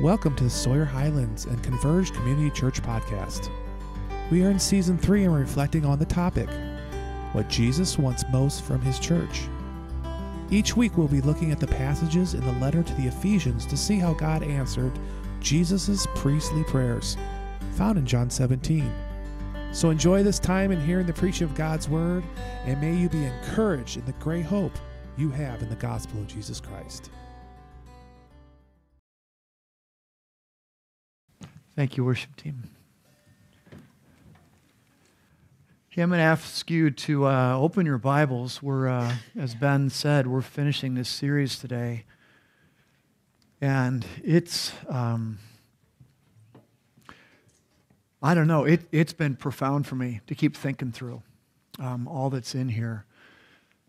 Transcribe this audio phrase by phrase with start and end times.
[0.00, 3.50] Welcome to the Sawyer Highlands and Converge Community Church podcast.
[4.30, 6.48] We are in season three and reflecting on the topic
[7.32, 9.48] what Jesus wants most from his church.
[10.52, 13.76] Each week we'll be looking at the passages in the letter to the Ephesians to
[13.76, 14.96] see how God answered
[15.40, 17.16] Jesus' priestly prayers,
[17.72, 18.88] found in John 17.
[19.72, 22.22] So enjoy this time in hearing the preaching of God's word,
[22.64, 24.78] and may you be encouraged in the great hope
[25.16, 27.10] you have in the gospel of Jesus Christ.
[31.78, 32.64] Thank you, worship team.
[35.90, 38.60] Hey, I'm going to ask you to uh, open your Bibles.
[38.60, 42.02] We're, uh, as Ben said, we're finishing this series today.
[43.60, 45.38] And it's, um,
[48.20, 51.22] I don't know, it, it's been profound for me to keep thinking through
[51.78, 53.04] um, all that's in here.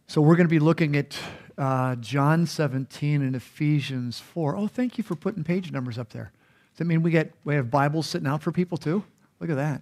[0.06, 1.18] So we're going to be looking at
[1.58, 4.56] uh, John 17 and Ephesians 4.
[4.56, 6.32] Oh, thank you for putting page numbers up there.
[6.80, 9.04] That mean we get we have Bibles sitting out for people too?
[9.42, 9.82] Look at that.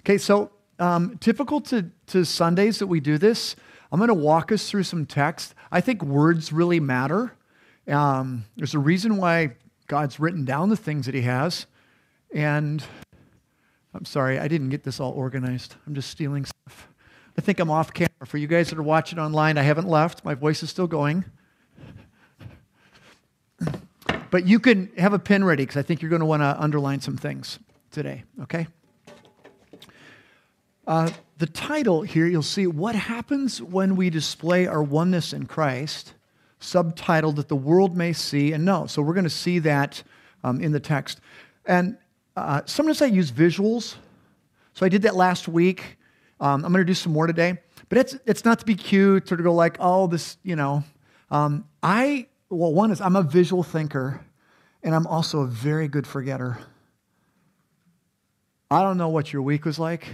[0.00, 3.56] Okay, so um, typical to, to Sundays that we do this,
[3.90, 5.56] I'm going to walk us through some text.
[5.72, 7.34] I think words really matter.
[7.88, 9.56] Um, there's a reason why
[9.88, 11.66] God's written down the things that He has.
[12.32, 12.84] And
[13.92, 15.74] I'm sorry, I didn't get this all organized.
[15.84, 16.88] I'm just stealing stuff.
[17.36, 18.08] I think I'm off camera.
[18.24, 20.24] For you guys that are watching online, I haven't left.
[20.24, 21.24] My voice is still going.
[24.36, 26.62] But you can have a pen ready because I think you're going to want to
[26.62, 27.58] underline some things
[27.90, 28.66] today, okay?
[30.86, 36.12] Uh, the title here, you'll see What Happens When We Display Our Oneness in Christ,
[36.60, 38.84] subtitled That the World May See and Know.
[38.86, 40.02] So we're going to see that
[40.44, 41.22] um, in the text.
[41.64, 41.96] And
[42.36, 43.94] uh, sometimes I use visuals.
[44.74, 45.96] So I did that last week.
[46.40, 47.56] Um, I'm going to do some more today.
[47.88, 50.84] But it's, it's not to be cute or to go like, oh, this, you know.
[51.30, 54.20] Um, I well, one is I'm a visual thinker,
[54.86, 56.58] and I'm also a very good forgetter.
[58.70, 60.06] I don't know what your week was like,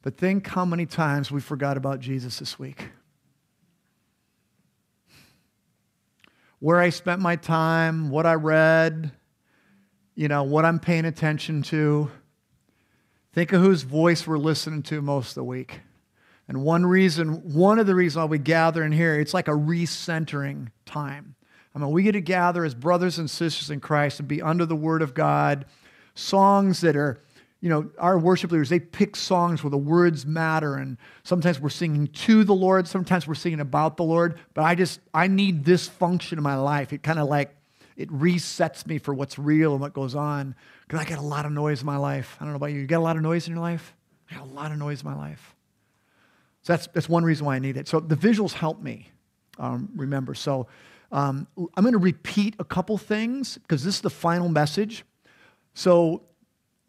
[0.00, 2.88] but think how many times we forgot about Jesus this week.
[6.58, 9.12] Where I spent my time, what I read,
[10.14, 12.10] you know, what I'm paying attention to.
[13.34, 15.80] Think of whose voice we're listening to most of the week.
[16.48, 19.52] And one reason, one of the reasons why we gather in here, it's like a
[19.52, 21.35] recentering time.
[21.76, 24.64] I mean, we get to gather as brothers and sisters in Christ and be under
[24.64, 25.66] the Word of God.
[26.14, 27.20] Songs that are,
[27.60, 30.76] you know, our worship leaders, they pick songs where the words matter.
[30.76, 34.38] And sometimes we're singing to the Lord, sometimes we're singing about the Lord.
[34.54, 36.94] But I just, I need this function in my life.
[36.94, 37.54] It kind of like,
[37.94, 40.54] it resets me for what's real and what goes on.
[40.86, 42.38] Because I got a lot of noise in my life.
[42.40, 42.80] I don't know about you.
[42.80, 43.94] You got a lot of noise in your life?
[44.30, 45.54] I got a lot of noise in my life.
[46.62, 47.86] So that's, that's one reason why I need it.
[47.86, 49.10] So the visuals help me
[49.58, 50.34] um, remember.
[50.34, 50.68] So
[51.12, 55.04] um, I'm going to repeat a couple things because this is the final message.
[55.74, 56.22] So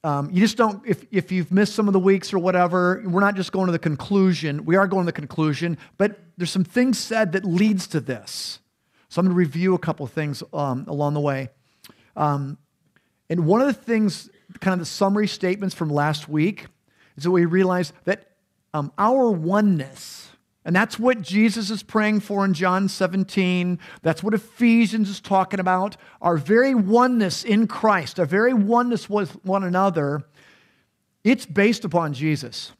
[0.04, 3.20] um, you just don't, if, if you've missed some of the weeks or whatever, we're
[3.20, 4.66] not just going to the conclusion.
[4.66, 8.60] We are going to the conclusion, but there's some things said that leads to this.
[9.10, 11.50] So I'm going to review a couple things um, along the way.
[12.16, 12.58] Um,
[13.30, 14.30] and one of the things,
[14.60, 16.68] kind of the summary statements from last week,
[17.18, 18.32] is that we realized that
[18.74, 20.30] um, our oneness.
[20.68, 23.80] And that's what Jesus is praying for in John 17.
[24.02, 25.96] That's what Ephesians is talking about.
[26.22, 30.24] Our very oneness in Christ, our very oneness with one another,
[31.24, 32.74] it's based upon Jesus.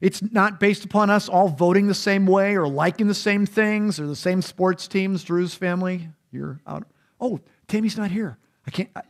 [0.00, 3.98] It's not based upon us all voting the same way or liking the same things
[3.98, 5.24] or the same sports teams.
[5.24, 6.84] Drew's family, you're out.
[7.20, 8.38] Oh, Tammy's not here.
[8.68, 8.90] I can't.
[8.94, 9.02] I,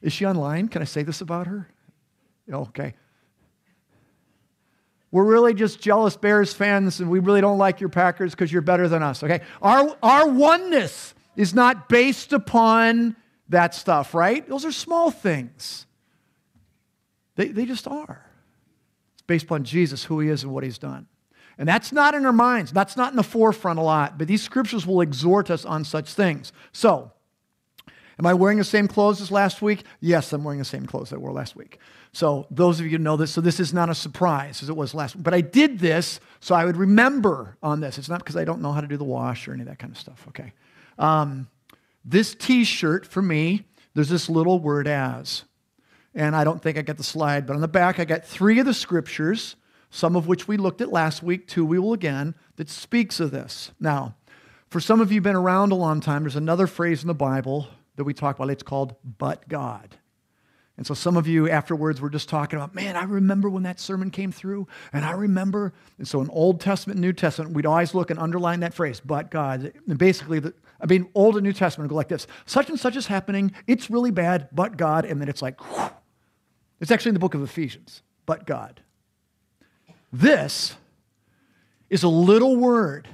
[0.00, 0.68] is she online?
[0.68, 1.68] Can I say this about her?
[2.50, 2.94] Okay.
[5.12, 8.62] We're really just jealous Bears fans and we really don't like your Packers because you're
[8.62, 9.42] better than us, okay?
[9.60, 13.14] Our, our oneness is not based upon
[13.50, 14.48] that stuff, right?
[14.48, 15.86] Those are small things.
[17.36, 18.24] They, they just are.
[19.14, 21.06] It's based upon Jesus, who he is, and what he's done.
[21.58, 22.72] And that's not in our minds.
[22.72, 26.14] That's not in the forefront a lot, but these scriptures will exhort us on such
[26.14, 26.52] things.
[26.72, 27.12] So,
[28.22, 29.82] am I wearing the same clothes as last week?
[29.98, 31.80] Yes, I'm wearing the same clothes I wore last week.
[32.12, 34.94] So those of you know this, so this is not a surprise as it was
[34.94, 35.16] last.
[35.16, 35.24] week.
[35.24, 37.98] But I did this so I would remember on this.
[37.98, 39.80] It's not because I don't know how to do the wash or any of that
[39.80, 40.24] kind of stuff.
[40.28, 40.52] Okay.
[41.00, 41.48] Um,
[42.04, 43.64] this T-shirt for me,
[43.94, 45.42] there's this little word as,
[46.14, 48.60] and I don't think I got the slide, but on the back I got three
[48.60, 49.56] of the scriptures,
[49.90, 51.48] some of which we looked at last week.
[51.48, 53.72] Two we will again that speaks of this.
[53.80, 54.14] Now,
[54.68, 57.66] for some of you been around a long time, there's another phrase in the Bible
[57.96, 58.50] that we talk about.
[58.50, 59.96] It's called "but God."
[60.76, 63.78] And so some of you afterwards were just talking about, man, I remember when that
[63.78, 65.74] sermon came through, and I remember.
[65.98, 69.30] And so in Old Testament, New Testament, we'd always look and underline that phrase, but
[69.30, 69.72] God.
[69.86, 72.96] And basically, the, I mean, Old and New Testament go like this such and such
[72.96, 75.90] is happening, it's really bad, but God, and then it's like, whew.
[76.80, 78.80] it's actually in the book of Ephesians, but God.
[80.10, 80.74] This
[81.90, 83.08] is a little word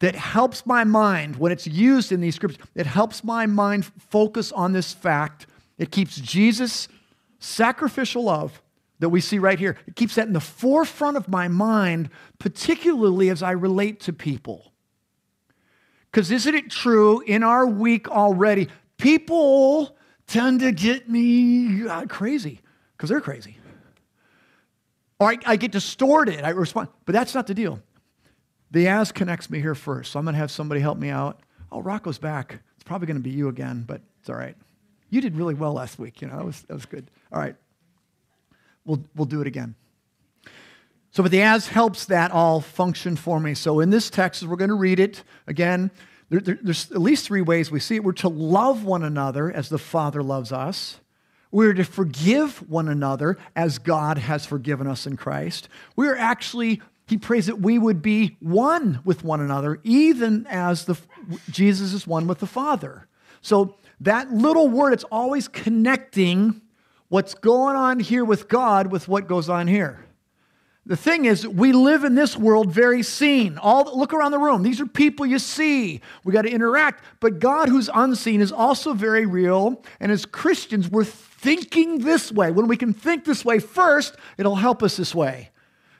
[0.00, 2.62] that helps my mind when it's used in these scriptures.
[2.74, 5.46] It helps my mind focus on this fact.
[5.78, 6.88] It keeps Jesus'
[7.38, 8.60] sacrificial love
[8.98, 13.30] that we see right here, it keeps that in the forefront of my mind, particularly
[13.30, 14.72] as I relate to people.
[16.10, 18.68] Because isn't it true in our week already,
[18.98, 22.60] people tend to get me uh, crazy
[22.96, 23.56] because they're crazy.
[25.18, 26.44] Or I, I, get distorted.
[26.44, 27.80] I respond, but that's not the deal.
[28.70, 30.12] The as connects me here first.
[30.12, 31.40] So I'm going to have somebody help me out.
[31.72, 32.60] Oh, Rocco's back.
[32.74, 34.56] It's probably going to be you again, but it's all right.
[35.10, 36.22] You did really well last week.
[36.22, 37.10] You know, that was, that was good.
[37.32, 37.56] All right.
[38.84, 39.74] We'll, we'll do it again.
[41.12, 43.54] So, but the as helps that all function for me.
[43.54, 45.90] So, in this text, we're going to read it again,
[46.30, 48.04] there, there, there's at least three ways we see it.
[48.04, 51.00] We're to love one another as the Father loves us.
[51.50, 55.68] We're to forgive one another as God has forgiven us in Christ.
[55.96, 56.80] We're actually,
[57.10, 60.96] he prays that we would be one with one another, even as the,
[61.50, 63.08] Jesus is one with the Father.
[63.42, 66.62] So, that little word, it's always connecting
[67.08, 70.06] what's going on here with God with what goes on here.
[70.86, 73.58] The thing is, we live in this world very seen.
[73.58, 74.62] All look around the room.
[74.62, 76.00] These are people you see.
[76.22, 77.04] We got to interact.
[77.18, 79.82] But God, who's unseen, is also very real.
[79.98, 82.52] And as Christians, we're thinking this way.
[82.52, 85.50] When we can think this way first, it'll help us this way.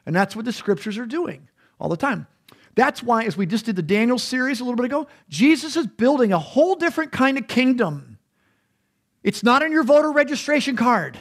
[0.07, 1.49] And that's what the scriptures are doing
[1.79, 2.27] all the time.
[2.75, 5.87] That's why, as we just did the Daniel series a little bit ago, Jesus is
[5.87, 8.19] building a whole different kind of kingdom.
[9.23, 11.19] It's not in your voter registration card.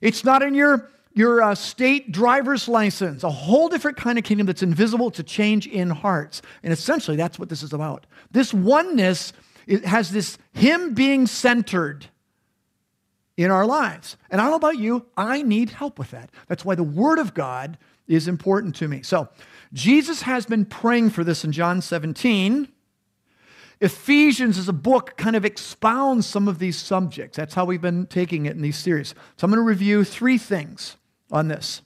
[0.00, 3.22] It's not in your, your uh, state driver's license.
[3.22, 5.08] A whole different kind of kingdom that's invisible.
[5.08, 6.42] It's a change in hearts.
[6.62, 8.06] And essentially, that's what this is about.
[8.30, 9.32] This oneness
[9.68, 12.06] it has this Him being centered
[13.38, 14.16] in our lives.
[14.30, 16.28] And I don't know about you, I need help with that.
[16.48, 19.02] That's why the Word of God is important to me.
[19.02, 19.28] So,
[19.72, 22.68] Jesus has been praying for this in John 17.
[23.80, 27.36] Ephesians as a book kind of expounds some of these subjects.
[27.36, 29.14] That's how we've been taking it in these series.
[29.36, 30.96] So I'm going to review three things
[31.30, 31.82] on this.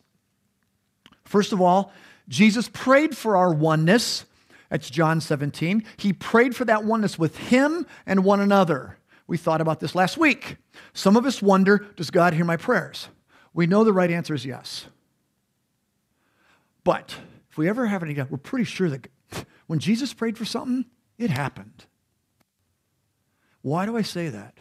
[1.24, 1.92] First of all,
[2.28, 4.24] Jesus prayed for our oneness.
[4.70, 5.84] That's John 17.
[5.98, 8.96] He prayed for that oneness with him and one another.
[9.32, 10.58] We thought about this last week.
[10.92, 13.08] Some of us wonder Does God hear my prayers?
[13.54, 14.84] We know the right answer is yes.
[16.84, 17.16] But
[17.50, 19.08] if we ever have any, doubt, we're pretty sure that
[19.68, 20.84] when Jesus prayed for something,
[21.16, 21.86] it happened.
[23.62, 24.58] Why do I say that?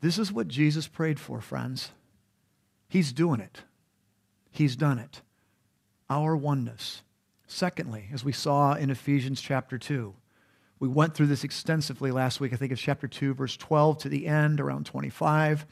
[0.00, 1.90] This is what Jesus prayed for, friends.
[2.88, 3.62] He's doing it.
[4.52, 5.22] He's done it.
[6.08, 7.02] Our oneness.
[7.48, 10.14] Secondly, as we saw in Ephesians chapter 2,
[10.78, 12.52] we went through this extensively last week.
[12.52, 15.66] I think it's chapter 2, verse 12 to the end, around 25.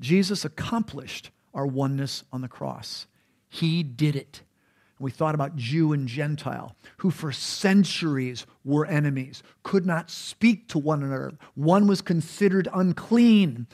[0.00, 3.06] Jesus accomplished our oneness on the cross.
[3.48, 4.42] He did it.
[5.00, 10.78] We thought about Jew and Gentile, who for centuries were enemies, could not speak to
[10.78, 11.32] one another.
[11.54, 13.66] One was considered unclean.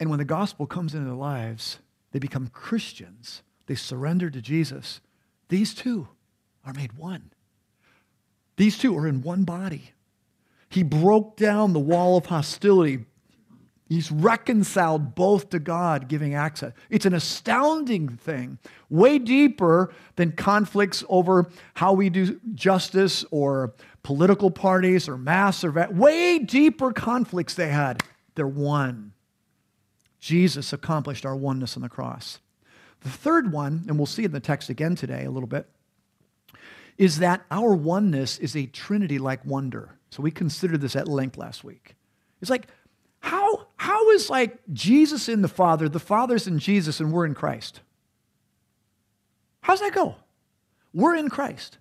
[0.00, 1.78] And when the gospel comes into their lives,
[2.10, 3.42] they become Christians.
[3.66, 5.00] They surrender to Jesus.
[5.48, 6.08] These two
[6.64, 7.30] are made one.
[8.56, 9.92] These two are in one body.
[10.68, 13.04] He broke down the wall of hostility
[13.88, 16.72] He's reconciled both to God, giving access.
[16.88, 18.58] It's an astounding thing,
[18.88, 25.70] way deeper than conflicts over how we do justice or political parties or mass or
[25.92, 28.02] way deeper conflicts they had.
[28.34, 29.12] They're one.
[30.18, 32.40] Jesus accomplished our oneness on the cross.
[33.02, 35.68] The third one, and we'll see in the text again today a little bit,
[36.96, 39.98] is that our oneness is a Trinity like wonder.
[40.10, 41.96] So we considered this at length last week.
[42.40, 42.68] It's like
[43.20, 47.34] how, how is like Jesus in the Father, the Father's in Jesus, and we're in
[47.34, 47.80] Christ?
[49.62, 50.16] How's that go?
[50.92, 51.78] We're in Christ.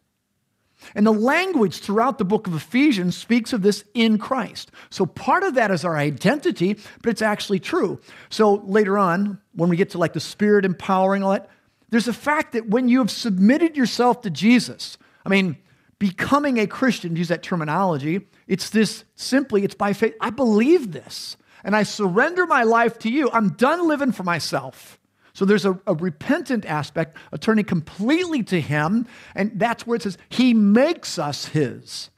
[0.95, 4.71] And the language throughout the book of Ephesians speaks of this in Christ.
[4.89, 7.99] So part of that is our identity, but it's actually true.
[8.29, 11.49] So later on, when we get to like the Spirit empowering all that,
[11.89, 15.57] there's a fact that when you have submitted yourself to Jesus, I mean,
[15.99, 20.15] becoming a Christian, use that terminology, it's this simply, it's by faith.
[20.19, 23.29] I believe this and I surrender my life to you.
[23.31, 24.99] I'm done living for myself.
[25.33, 30.03] So there's a, a, repentant aspect, a turning completely to Him, and that's where it
[30.03, 32.11] says, He makes us His.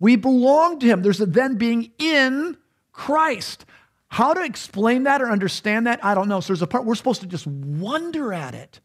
[0.00, 1.02] We belong to Him.
[1.02, 2.56] There's a then being in
[2.92, 3.64] Christ.
[4.08, 6.40] How to explain that or understand that, I don't know.
[6.40, 8.80] So there's a part we're supposed to just wonder at it.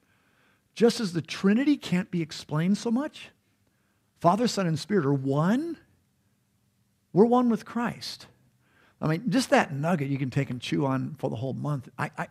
[0.76, 3.30] Just as the Trinity can't be explained so much,
[4.20, 5.78] Father, Son, and Spirit are one
[7.16, 8.28] We're one with Christ.
[9.02, 11.88] I mean, just that nugget you can take and chew on for the whole month.
[11.98, 12.28] I, I,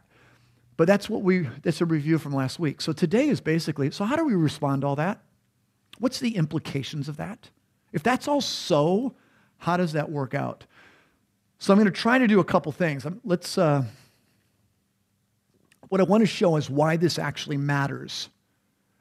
[0.76, 2.82] but that's what we, that's a review from last week.
[2.82, 5.22] So today is basically, so how do we respond to all that?
[5.98, 7.48] What's the implications of that?
[7.94, 9.14] If that's all so,
[9.56, 10.64] how does that work out?
[11.58, 13.06] So I'm going to try to do a couple things.
[13.06, 13.84] Um, let's, uh,
[15.88, 18.28] what I want to show is why this actually matters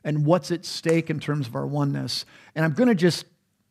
[0.04, 2.26] and what's at stake in terms of our oneness.
[2.56, 3.26] And I'm going to just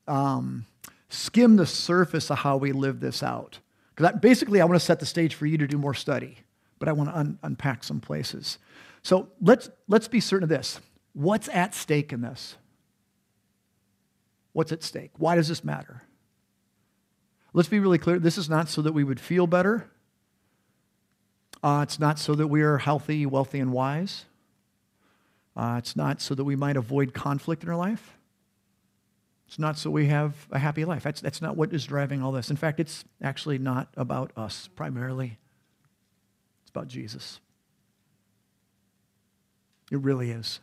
[0.08, 0.66] um,
[1.08, 3.58] skim the surface of how we live this out.
[3.94, 6.38] Because basically, I want to set the stage for you to do more study,
[6.78, 8.58] but I want to un- unpack some places.
[9.02, 10.80] So let's, let's be certain of this.
[11.12, 12.56] What's at stake in this?
[14.52, 15.10] What's at stake?
[15.18, 16.02] Why does this matter?
[17.52, 18.18] Let's be really clear.
[18.18, 19.90] This is not so that we would feel better.
[21.62, 24.24] Uh, it's not so that we are healthy, wealthy, and wise.
[25.56, 28.16] Uh, it's not so that we might avoid conflict in our life.
[29.46, 31.02] It's not so we have a happy life.
[31.02, 32.48] That's, that's not what is driving all this.
[32.48, 35.38] In fact, it's actually not about us primarily,
[36.62, 37.40] it's about Jesus.
[39.90, 40.60] It really is.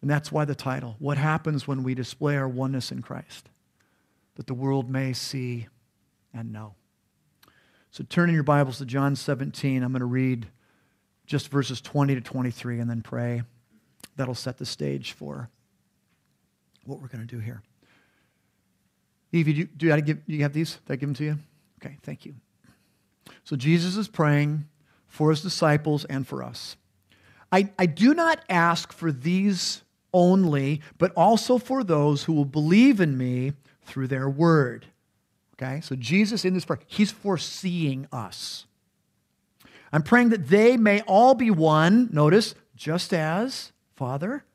[0.00, 3.50] And that's why the title What Happens When We Display Our Oneness in Christ?
[4.36, 5.66] That the world may see
[6.32, 6.74] and know.
[7.90, 9.82] So turn in your Bibles to John 17.
[9.82, 10.46] I'm going to read
[11.26, 13.42] just verses 20 to 23 and then pray.
[14.16, 15.48] That'll set the stage for
[16.84, 17.62] what we're going to do here.
[19.32, 20.78] Evie, do, do, I give, do you have these?
[20.86, 21.38] Did I give them to you?
[21.82, 22.34] Okay, thank you.
[23.44, 24.66] So Jesus is praying
[25.06, 26.76] for his disciples and for us.
[27.52, 33.00] I, I do not ask for these only, but also for those who will believe
[33.00, 33.52] in me
[33.82, 34.86] through their word.
[35.54, 38.66] Okay, so Jesus in this prayer, he's foreseeing us.
[39.92, 44.46] I'm praying that they may all be one, notice, just as, Father,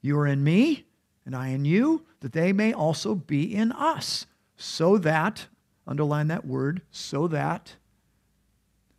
[0.00, 0.86] you are in me
[1.24, 5.46] and I in you, that they may also be in us, so that,
[5.86, 7.76] underline that word, so that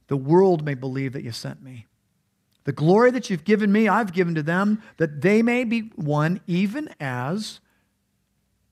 [0.07, 1.85] the world may believe that you sent me.
[2.63, 6.39] The glory that you've given me, I've given to them, that they may be one,
[6.47, 7.59] even as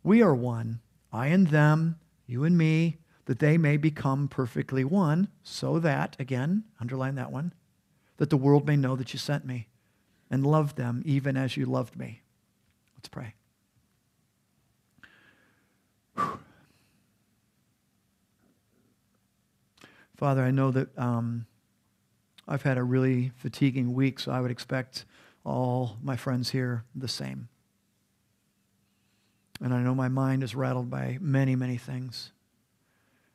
[0.04, 0.80] we are one,
[1.12, 6.64] I and them, you and me, that they may become perfectly one, so that, again,
[6.80, 7.52] underline that one,
[8.16, 9.68] that the world may know that you sent me
[10.32, 12.22] and love them even as you loved me.
[12.96, 13.36] Let's pray.
[20.16, 21.46] Father, I know that um,
[22.48, 25.04] I've had a really fatiguing week, so I would expect
[25.44, 27.50] all my friends here the same.
[29.60, 32.32] And I know my mind is rattled by many, many things.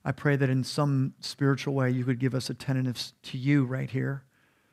[0.05, 3.91] I pray that in some spiritual way you could give us attentiveness to you right
[3.91, 4.26] here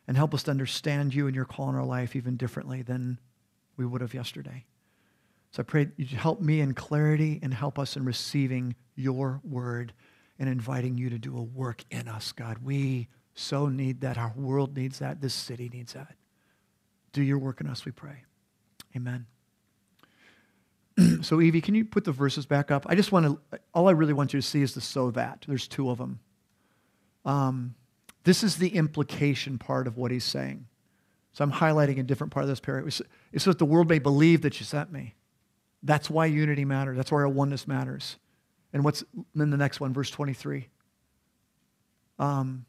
[0.07, 3.19] and help us to understand you and your call in our life even differently than
[3.77, 4.65] we would have yesterday.
[5.51, 9.93] So I pray you help me in clarity and help us in receiving your word
[10.39, 12.57] and inviting you to do a work in us, God.
[12.63, 14.17] We so need that.
[14.17, 15.22] Our world needs that.
[15.22, 16.15] This city needs that.
[17.12, 18.24] Do your work in us, we pray.
[18.95, 19.27] Amen.
[21.22, 22.86] so, Evie, can you put the verses back up?
[22.88, 25.45] I just want to, all I really want you to see is the so that.
[25.48, 26.19] There's two of them.
[27.25, 27.75] Um,
[28.24, 30.68] this is the implication part of what he's saying.
[31.34, 33.01] So I'm highlighting a different part of this paragraph.
[33.32, 35.15] It's so that the world may believe that you sent me.
[35.82, 36.96] That's why unity matters.
[36.96, 38.18] That's why our oneness matters.
[38.72, 39.03] And what's
[39.36, 40.70] in the next one, verse 23?
[42.20, 42.65] Um,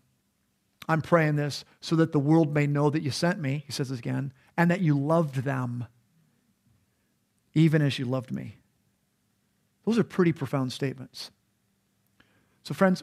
[0.88, 3.90] I'm praying this so that the world may know that you sent me, he says
[3.90, 5.87] this again, and that you loved them
[7.54, 8.56] even as you loved me.
[9.87, 11.30] Those are pretty profound statements.
[12.64, 13.02] So, friends,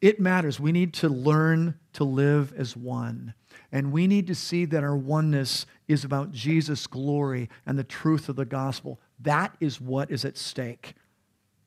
[0.00, 0.60] it matters.
[0.60, 3.34] We need to learn to live as one.
[3.72, 8.28] And we need to see that our oneness is about Jesus' glory and the truth
[8.28, 9.00] of the gospel.
[9.20, 10.94] That is what is at stake.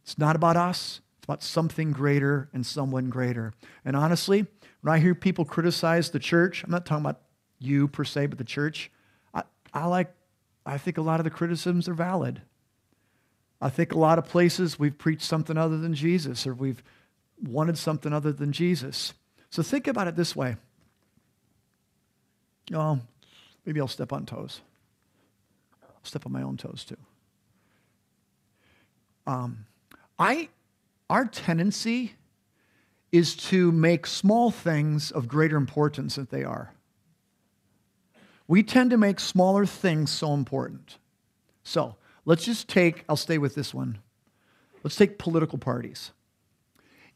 [0.03, 3.53] It's not about us, it's about something greater and someone greater.
[3.83, 4.45] And honestly,
[4.81, 7.21] when I hear people criticize the church, I'm not talking about
[7.59, 8.91] you per se, but the church,
[9.33, 9.43] I,
[9.73, 10.13] I like
[10.65, 12.41] I think a lot of the criticisms are valid.
[13.61, 16.83] I think a lot of places we've preached something other than Jesus or we've
[17.43, 19.13] wanted something other than Jesus.
[19.49, 20.57] So think about it this way.
[22.73, 22.99] Oh,
[23.65, 24.61] maybe I'll step on toes.
[25.83, 26.97] I'll step on my own toes too.
[29.25, 29.65] Um,
[30.17, 30.49] I,
[31.09, 32.13] our tendency
[33.11, 36.73] is to make small things of greater importance than they are
[38.49, 40.97] we tend to make smaller things so important.
[41.63, 43.99] So let's just take, I'll stay with this one.
[44.83, 46.11] Let's take political parties.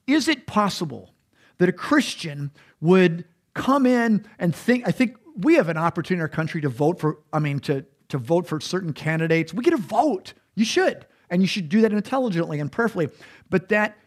[0.07, 1.13] Is it possible
[1.57, 6.21] that a Christian would come in and think, I think we have an opportunity in
[6.21, 9.53] our country to vote for, I mean, to, to vote for certain candidates.
[9.53, 10.33] We get a vote.
[10.55, 11.05] You should.
[11.29, 13.09] And you should do that intelligently and prayerfully.
[13.49, 13.97] But that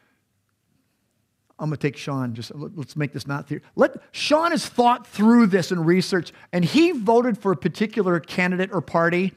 [1.58, 2.34] I'm going to take Sean.
[2.34, 3.62] Just let's make this not theory.
[3.76, 8.70] Let Sean has thought through this and researched, and he voted for a particular candidate
[8.72, 9.32] or party.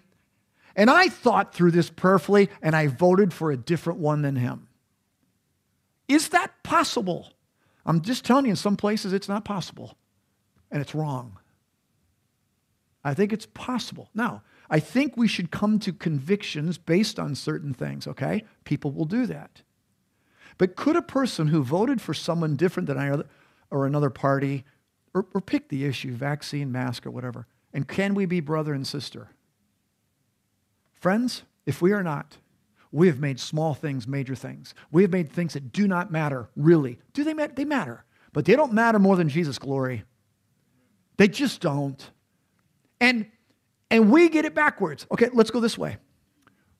[0.76, 4.68] And I thought through this prayerfully, and I voted for a different one than him.
[6.10, 7.32] Is that possible?
[7.86, 9.96] I'm just telling you, in some places it's not possible,
[10.70, 11.38] and it's wrong.
[13.04, 14.10] I think it's possible.
[14.14, 18.44] Now, I think we should come to convictions based on certain things, okay?
[18.66, 19.62] People will do that.
[20.58, 23.22] But could a person who voted for someone different than I
[23.72, 24.66] or another party,
[25.14, 28.86] or, or pick the issue, vaccine, mask, or whatever, and can we be brother and
[28.86, 29.30] sister?
[30.94, 32.38] Friends, if we are not,
[32.92, 34.74] we have made small things major things.
[34.92, 37.00] We have made things that do not matter, really.
[37.14, 37.54] Do they matter?
[37.54, 38.04] They matter.
[38.34, 40.04] But they don't matter more than Jesus' glory.
[41.18, 42.10] They just don't.
[43.02, 43.28] And,
[43.92, 45.06] and we get it backwards.
[45.12, 45.98] Okay, let's go this way.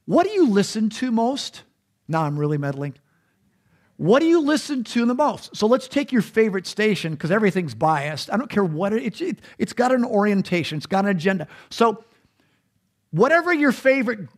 [0.06, 1.64] What do you listen to most?
[2.08, 2.96] Now I'm really meddling.
[3.98, 5.56] What do you listen to the most?
[5.56, 8.32] So let's take your favorite station because everything's biased.
[8.32, 11.48] I don't care what it, it, it's got an orientation, it's got an agenda.
[11.70, 12.04] So,
[13.12, 14.30] whatever your favorite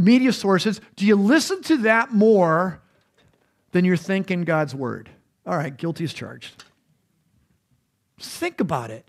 [0.00, 2.80] media sources, do you listen to that more
[3.72, 5.10] than you're thinking God's word?
[5.46, 6.64] All right, guilty is charged.
[8.18, 9.08] Think about it.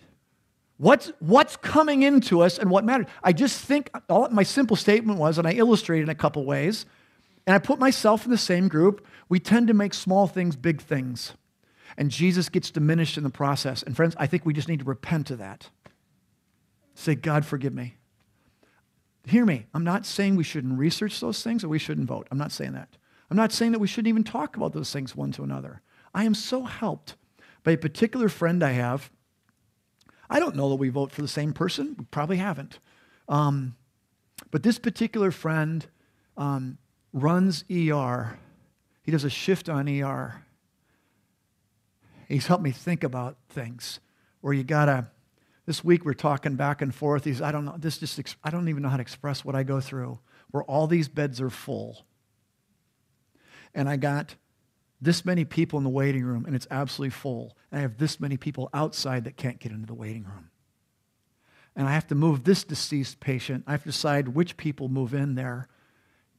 [0.77, 3.05] What's, what's coming into us and what matters?
[3.23, 6.85] I just think, all, my simple statement was, and I illustrated in a couple ways,
[7.45, 10.81] and I put myself in the same group, we tend to make small things big
[10.81, 11.33] things.
[11.97, 13.83] And Jesus gets diminished in the process.
[13.83, 15.69] And friends, I think we just need to repent of that.
[16.95, 17.95] Say, God, forgive me.
[19.25, 19.67] Hear me.
[19.73, 22.27] I'm not saying we shouldn't research those things or we shouldn't vote.
[22.31, 22.97] I'm not saying that.
[23.29, 25.81] I'm not saying that we shouldn't even talk about those things one to another.
[26.13, 27.15] I am so helped
[27.63, 29.11] by a particular friend I have.
[30.29, 31.95] I don't know that we vote for the same person.
[31.97, 32.79] We probably haven't.
[33.29, 33.75] Um,
[34.49, 35.85] but this particular friend
[36.35, 36.77] um,
[37.13, 38.39] runs ER.
[39.03, 40.43] He does a shift on ER.
[42.27, 43.99] He's helped me think about things
[44.41, 45.07] where you gotta
[45.65, 47.23] this week we're talking back and forth.
[47.23, 49.63] These, I don't know, this just, I don't even know how to express what I
[49.63, 50.19] go through,
[50.51, 52.05] where all these beds are full.
[53.73, 54.35] And I got
[55.01, 57.55] this many people in the waiting room, and it's absolutely full.
[57.71, 60.49] And I have this many people outside that can't get into the waiting room.
[61.75, 63.63] And I have to move this deceased patient.
[63.65, 65.67] I have to decide which people move in there.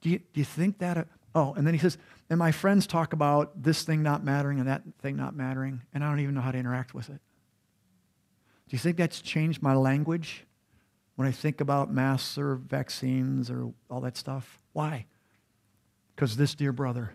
[0.00, 0.98] Do you, do you think that?
[0.98, 1.04] Uh,
[1.34, 1.96] oh, and then he says,
[2.28, 6.04] and my friends talk about this thing not mattering and that thing not mattering, and
[6.04, 7.20] I don't even know how to interact with it.
[8.72, 10.46] Do you think that's changed my language
[11.16, 14.62] when I think about masks or vaccines or all that stuff?
[14.72, 15.04] Why?
[16.16, 17.12] Because this dear brother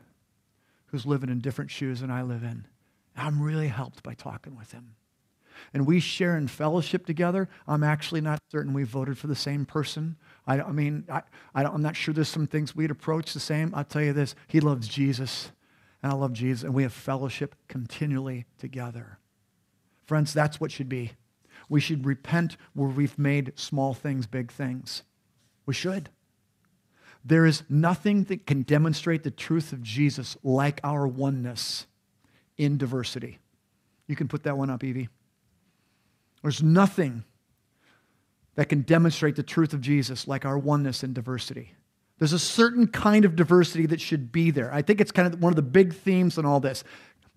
[0.86, 2.68] who's living in different shoes than I live in,
[3.16, 4.94] I'm really helped by talking with him.
[5.74, 7.50] And we share in fellowship together.
[7.68, 10.16] I'm actually not certain we voted for the same person.
[10.46, 11.24] I, I mean, I,
[11.56, 13.74] I am not sure there's some things we'd approach the same.
[13.74, 15.52] I'll tell you this he loves Jesus,
[16.04, 19.18] and I love Jesus, and we have fellowship continually together.
[20.06, 21.14] Friends, that's what should be.
[21.70, 25.04] We should repent where we've made small things big things.
[25.66, 26.10] We should.
[27.26, 31.86] There is nothing that can demonstrate the truth of Jesus like our oneness
[32.58, 33.40] in diversity.
[34.08, 35.10] You can put that one up, Evie.
[36.42, 37.26] There's nothing
[38.56, 41.74] that can demonstrate the truth of Jesus like our oneness in diversity.
[42.20, 44.74] There's a certain kind of diversity that should be there.
[44.74, 46.84] I think it's kind of one of the big themes in all this.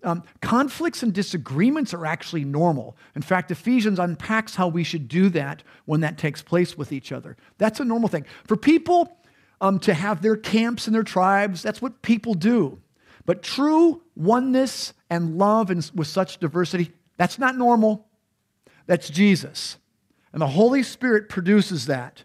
[0.03, 2.97] Um, conflicts and disagreements are actually normal.
[3.15, 7.11] In fact, Ephesians unpacks how we should do that when that takes place with each
[7.11, 7.37] other.
[7.57, 8.25] That's a normal thing.
[8.47, 9.17] For people
[9.59, 12.79] um, to have their camps and their tribes, that's what people do.
[13.25, 18.07] But true oneness and love and with such diversity, that's not normal.
[18.87, 19.77] That's Jesus.
[20.33, 22.23] And the Holy Spirit produces that.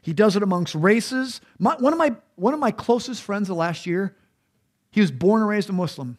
[0.00, 1.42] He does it amongst races.
[1.58, 4.16] My, one, of my, one of my closest friends the last year,
[4.90, 6.16] he was born and raised a Muslim.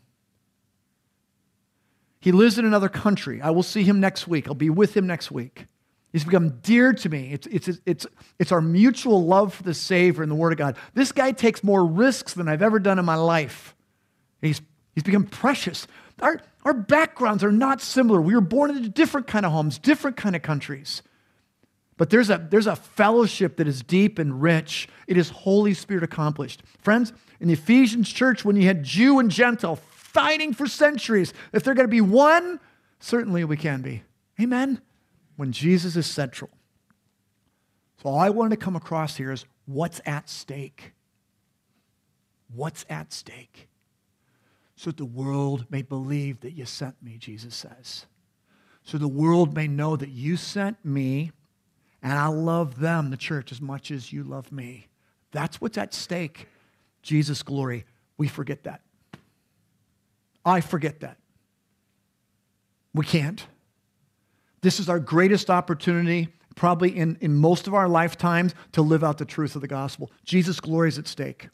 [2.20, 3.42] He lives in another country.
[3.42, 4.48] I will see him next week.
[4.48, 5.68] I'll be with him next week.
[6.12, 7.32] He's become dear to me.
[7.34, 8.08] It's, it's, it's,
[8.40, 10.76] it's our mutual love for the Savior and the Word of God.
[10.96, 13.76] This guy takes more risks than I've ever done in my life.
[14.42, 14.60] He's,
[14.96, 15.88] he's become precious.
[16.20, 18.20] Our, our backgrounds are not similar.
[18.20, 21.04] We were born into different kind of homes, different kind of countries.
[21.96, 24.88] But there's a, there's a fellowship that is deep and rich.
[25.06, 26.64] It is Holy Spirit accomplished.
[26.80, 29.76] Friends, in the Ephesians church, when you had Jew and Gentile,
[30.12, 31.34] fighting for centuries.
[31.54, 32.60] If they're going to be one,
[33.00, 34.04] certainly we can be.
[34.42, 34.82] Amen?
[35.36, 36.50] When Jesus is central.
[38.02, 40.94] So all I wanted to come across here is what's at stake?
[42.54, 43.68] What's at stake?
[44.76, 48.06] So that the world may believe that you sent me, Jesus says.
[48.84, 51.32] So the world may know that you sent me
[52.02, 54.88] and I love them, the church, as much as you love me.
[55.32, 56.48] That's what's at stake.
[57.02, 57.86] Jesus' glory.
[58.18, 58.82] We forget that.
[60.46, 61.18] I forget that.
[62.94, 63.46] We can't.
[64.62, 69.18] This is our greatest opportunity, probably in, in most of our lifetimes, to live out
[69.18, 70.12] the truth of the gospel.
[70.26, 71.50] Jesus' glory is at stake.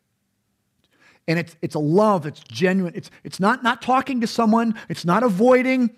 [1.27, 2.93] And it's, it's a love, it's genuine.
[2.95, 5.89] It's, it's not, not talking to someone, it's not avoiding,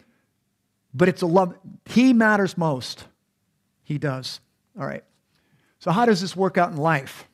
[0.93, 1.55] but it's a love.
[1.85, 3.05] He matters most.
[3.83, 4.39] He does.
[4.79, 5.03] All right.
[5.79, 7.27] So, how does this work out in life?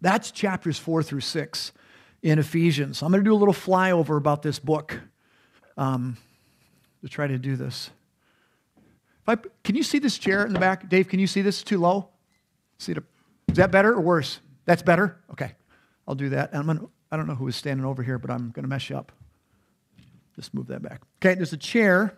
[0.00, 1.72] That's chapters four through six
[2.24, 3.02] in Ephesians.
[3.02, 4.98] I'm going to do a little flyover about this book
[5.76, 6.16] um,
[7.02, 7.90] to try to do this.
[9.28, 10.88] I, can you see this chair in the back?
[10.88, 11.62] Dave, can you see this?
[11.62, 12.08] too low?
[12.78, 12.98] See it?
[13.48, 14.40] Is that better or worse?
[14.64, 15.20] That's better?
[15.32, 15.52] Okay.
[16.08, 16.54] I'll do that.
[16.54, 18.88] I'm gonna, I don't know who is standing over here, but I'm going to mess
[18.88, 19.12] you up.
[20.34, 21.02] Just move that back.
[21.18, 22.16] Okay, there's a chair.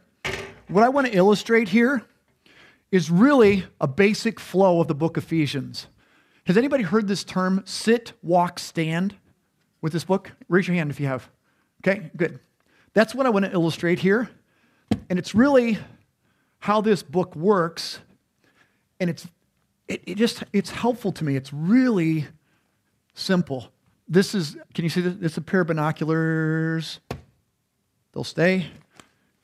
[0.69, 2.03] What I want to illustrate here
[2.93, 5.89] is really a basic flow of the book Ephesians.
[6.45, 9.17] Has anybody heard this term, sit, walk, stand,
[9.81, 10.33] with this book?
[10.49, 11.29] Raise your hand if you have.
[11.87, 12.41] Okay, good.
[12.95, 14.31] That's what I want to illustrate here.
[15.11, 15.79] And it's really
[16.59, 18.01] how this book works.
[18.99, 19.27] And it's
[19.89, 21.37] it, it just it's helpful to me.
[21.37, 22.27] It's really
[23.15, 23.69] simple.
[24.09, 25.33] This is, can you see this?
[25.33, 27.01] Is a pair of binoculars.
[28.13, 28.69] They'll stay.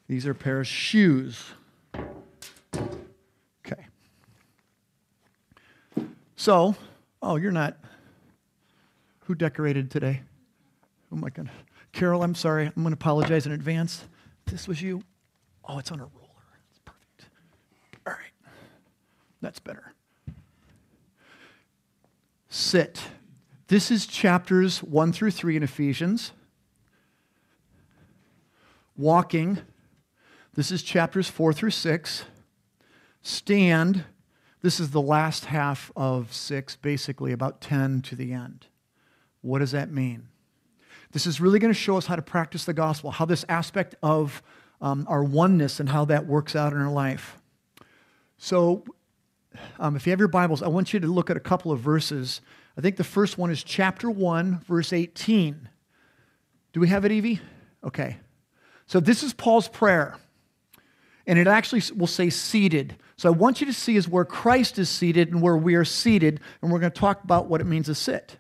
[0.09, 1.45] These are a pair of shoes.
[3.66, 3.87] Okay.
[6.37, 6.77] So,
[7.23, 7.77] oh, you're not.
[9.24, 10.22] Who decorated today?
[11.12, 11.50] Oh my God.
[11.92, 12.66] Carol, I'm sorry.
[12.66, 14.04] I'm going to apologize in advance.
[14.46, 15.02] This was you.
[15.64, 16.28] Oh, it's on a roller.
[16.70, 17.28] It's perfect.
[18.06, 18.32] All right.
[19.40, 19.92] That's better.
[22.48, 23.00] Sit.
[23.68, 26.32] This is chapters 1 through 3 in Ephesians.
[28.96, 29.58] Walking.
[30.54, 32.24] This is chapters 4 through 6.
[33.22, 34.04] Stand.
[34.61, 38.66] This is the last half of 6, basically about 10 to the end.
[39.42, 40.28] What does that mean?
[41.12, 43.94] This is really going to show us how to practice the gospel, how this aspect
[44.02, 44.42] of
[44.81, 47.37] um, our oneness and how that works out in our life.
[48.38, 48.85] So,
[49.78, 51.81] um, if you have your Bibles, I want you to look at a couple of
[51.81, 52.40] verses
[52.76, 55.68] I think the first one is chapter 1, verse 18.
[56.72, 57.40] Do we have it, Evie?
[57.85, 58.16] Okay.
[58.87, 60.16] So this is Paul's prayer.
[61.26, 62.96] And it actually will say seated.
[63.16, 65.85] So I want you to see is where Christ is seated and where we are
[65.85, 66.40] seated.
[66.61, 68.38] And we're going to talk about what it means to sit.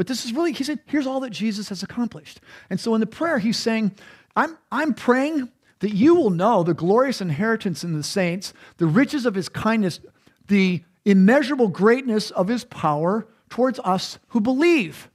[0.00, 2.40] But this is really, he said, here's all that Jesus has accomplished.
[2.70, 3.92] And so in the prayer, he's saying,
[4.34, 9.26] I'm, I'm praying that you will know the glorious inheritance in the saints, the riches
[9.26, 10.00] of his kindness,
[10.46, 15.10] the immeasurable greatness of his power towards us who believe.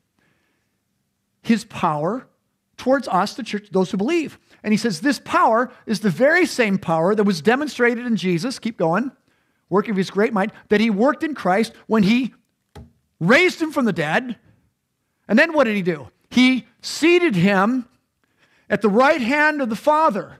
[1.42, 2.28] His power
[2.78, 4.38] towards us, the church, those who believe.
[4.62, 8.60] And he says this power is the very same power that was demonstrated in Jesus,
[8.60, 9.12] keep going,
[9.68, 12.36] working of his great might, that he worked in Christ when he
[13.20, 14.38] raised him from the dead.
[15.28, 16.10] And then what did he do?
[16.30, 17.88] He seated him
[18.70, 20.40] at the right hand of the Father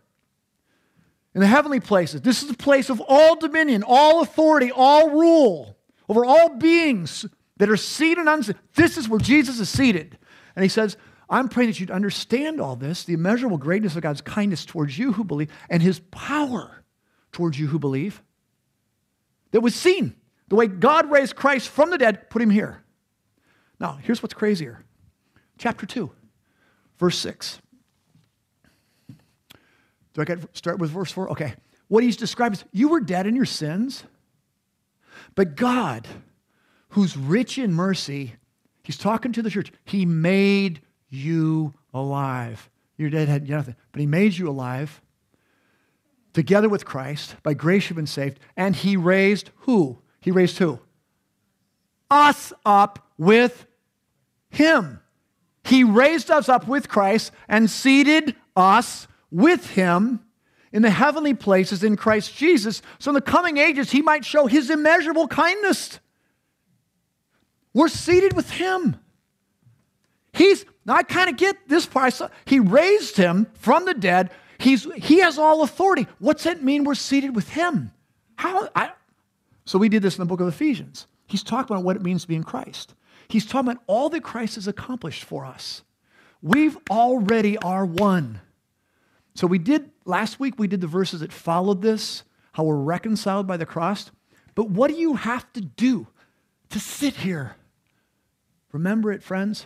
[1.34, 2.22] in the heavenly places.
[2.22, 5.76] This is the place of all dominion, all authority, all rule
[6.08, 7.26] over all beings
[7.58, 8.44] that are seated on
[8.76, 10.18] this is where Jesus is seated.
[10.56, 10.98] And he says,
[11.30, 15.14] I'm praying that you'd understand all this, the immeasurable greatness of God's kindness towards you
[15.14, 16.84] who believe, and his power
[17.32, 18.22] towards you who believe.
[19.52, 20.16] That was seen.
[20.48, 22.84] The way God raised Christ from the dead, put him here.
[23.80, 24.84] Now, here's what's crazier.
[25.58, 26.12] Chapter 2,
[26.98, 27.60] verse 6.
[30.14, 31.32] Do I get start with verse 4?
[31.32, 31.54] Okay.
[31.88, 34.04] What he's describing is you were dead in your sins,
[35.36, 36.08] but God,
[36.90, 38.36] who's rich in mercy,
[38.84, 39.72] he's talking to the church.
[39.84, 42.70] He made you alive.
[42.98, 45.02] You're dead had nothing, but he made you alive
[46.34, 47.36] together with Christ.
[47.44, 48.40] By grace you've been saved.
[48.56, 50.00] And he raised who?
[50.20, 50.80] He raised who?
[52.10, 53.66] Us up with
[54.50, 55.02] him.
[55.64, 60.22] He raised us up with Christ and seated us with him
[60.72, 62.82] in the heavenly places in Christ Jesus.
[63.00, 66.00] So in the coming ages, he might show his immeasurable kindness
[67.76, 68.96] we're seated with him.
[70.32, 72.20] He's, now I kind of get this part.
[72.46, 74.32] He raised him from the dead.
[74.58, 76.08] He's, he has all authority.
[76.20, 77.92] What's it mean we're seated with him?
[78.38, 78.70] How?
[78.74, 78.92] I,
[79.66, 81.06] so we did this in the book of Ephesians.
[81.28, 82.96] He's talking about what it means to be in Christ.
[83.28, 85.84] He's talking about all that Christ has accomplished for us.
[86.42, 88.42] We've already are one.
[89.34, 93.48] So we did, last week we did the verses that followed this, how we're reconciled
[93.48, 94.12] by the cross.
[94.54, 96.08] But what do you have to do
[96.70, 97.56] to sit here?
[98.72, 99.66] Remember it, friends.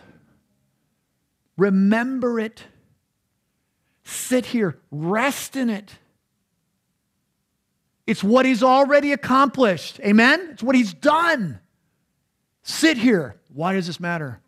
[1.56, 2.64] Remember it.
[4.04, 5.94] Sit here, rest in it.
[8.06, 10.00] It's what he's already accomplished.
[10.00, 10.48] Amen?
[10.52, 11.60] It's what he's done.
[12.62, 13.36] Sit here.
[13.52, 14.40] Why does this matter?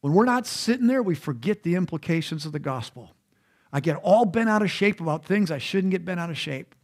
[0.00, 3.14] When we're not sitting there, we forget the implications of the gospel.
[3.72, 6.38] I get all bent out of shape about things I shouldn't get bent out of
[6.38, 6.74] shape.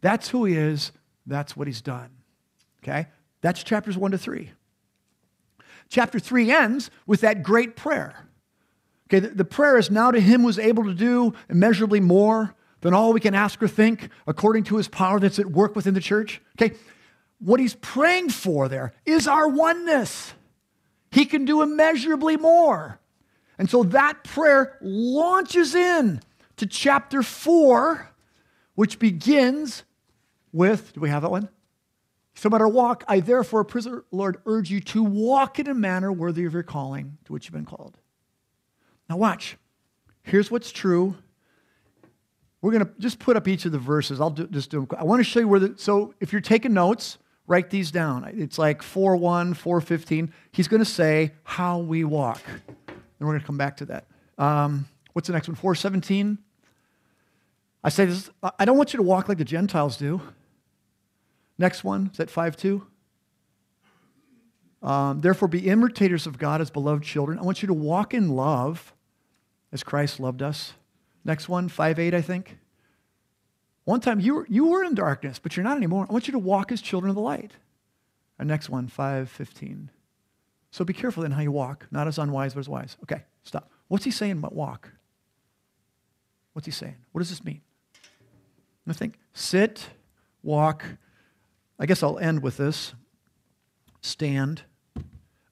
[0.00, 0.92] That's who he is.
[1.26, 2.10] That's what he's done.
[2.82, 3.06] Okay?
[3.40, 4.50] That's chapters one to three.
[5.88, 8.28] Chapter three ends with that great prayer.
[9.08, 12.92] Okay, the, the prayer is now to him is able to do immeasurably more than
[12.94, 16.00] all we can ask or think according to his power that's at work within the
[16.00, 16.42] church.
[16.60, 16.76] Okay,
[17.38, 20.32] what he's praying for there is our oneness.
[21.10, 23.00] He can do immeasurably more.
[23.58, 26.20] And so that prayer launches in
[26.56, 28.10] to chapter four,
[28.74, 29.84] which begins
[30.52, 31.48] with, do we have that one?
[32.34, 36.12] So about our walk, I therefore, prisoner, Lord, urge you to walk in a manner
[36.12, 37.96] worthy of your calling to which you've been called.
[39.08, 39.56] Now watch.
[40.22, 41.16] Here's what's true.
[42.60, 44.20] We're going to just put up each of the verses.
[44.20, 44.98] I'll do, just do them.
[44.98, 48.30] I want to show you where the, so if you're taking notes, write these down.
[48.36, 50.32] It's like 4 1, 4 15.
[50.52, 52.40] He's going to say how we walk.
[52.46, 54.06] And we're going to come back to that.
[54.36, 55.56] Um, what's the next one?
[55.56, 56.38] 417.
[57.82, 60.20] I say this, I don't want you to walk like the Gentiles do.
[61.58, 62.86] Next one, is that 5 2?
[64.82, 67.38] Um, Therefore, be imitators of God as beloved children.
[67.38, 68.94] I want you to walk in love
[69.72, 70.74] as Christ loved us.
[71.24, 72.58] Next one, 5 8, I think.
[73.88, 76.06] One time you were, you were in darkness, but you're not anymore.
[76.06, 77.52] I want you to walk as children of the light.
[78.38, 79.90] Our next one, 515.
[80.70, 82.98] So be careful in how you walk, not as unwise, but as wise.
[83.04, 83.70] Okay, stop.
[83.86, 84.90] What's he saying about walk?
[86.52, 86.96] What's he saying?
[87.12, 87.62] What does this mean?
[88.86, 89.88] I think sit,
[90.42, 90.84] walk.
[91.78, 92.92] I guess I'll end with this.
[94.02, 94.64] Stand.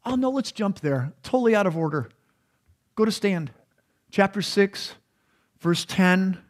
[0.04, 1.14] Oh, no, let's jump there.
[1.22, 2.10] Totally out of order.
[2.96, 3.50] Go to stand.
[4.10, 4.94] Chapter 6,
[5.58, 6.42] verse 10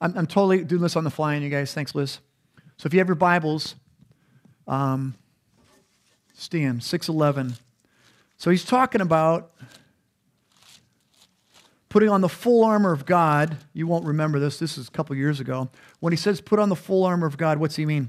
[0.00, 1.74] I'm, I'm totally doing this on the fly on you guys.
[1.74, 2.20] Thanks, Liz.
[2.76, 3.74] So if you have your Bibles,
[4.66, 5.14] um,
[6.32, 7.54] stand, 611.
[8.38, 9.50] So he's talking about
[11.90, 13.58] putting on the full armor of God.
[13.74, 14.58] You won't remember this.
[14.58, 15.68] This is a couple years ago.
[15.98, 18.08] When he says put on the full armor of God, what's he mean?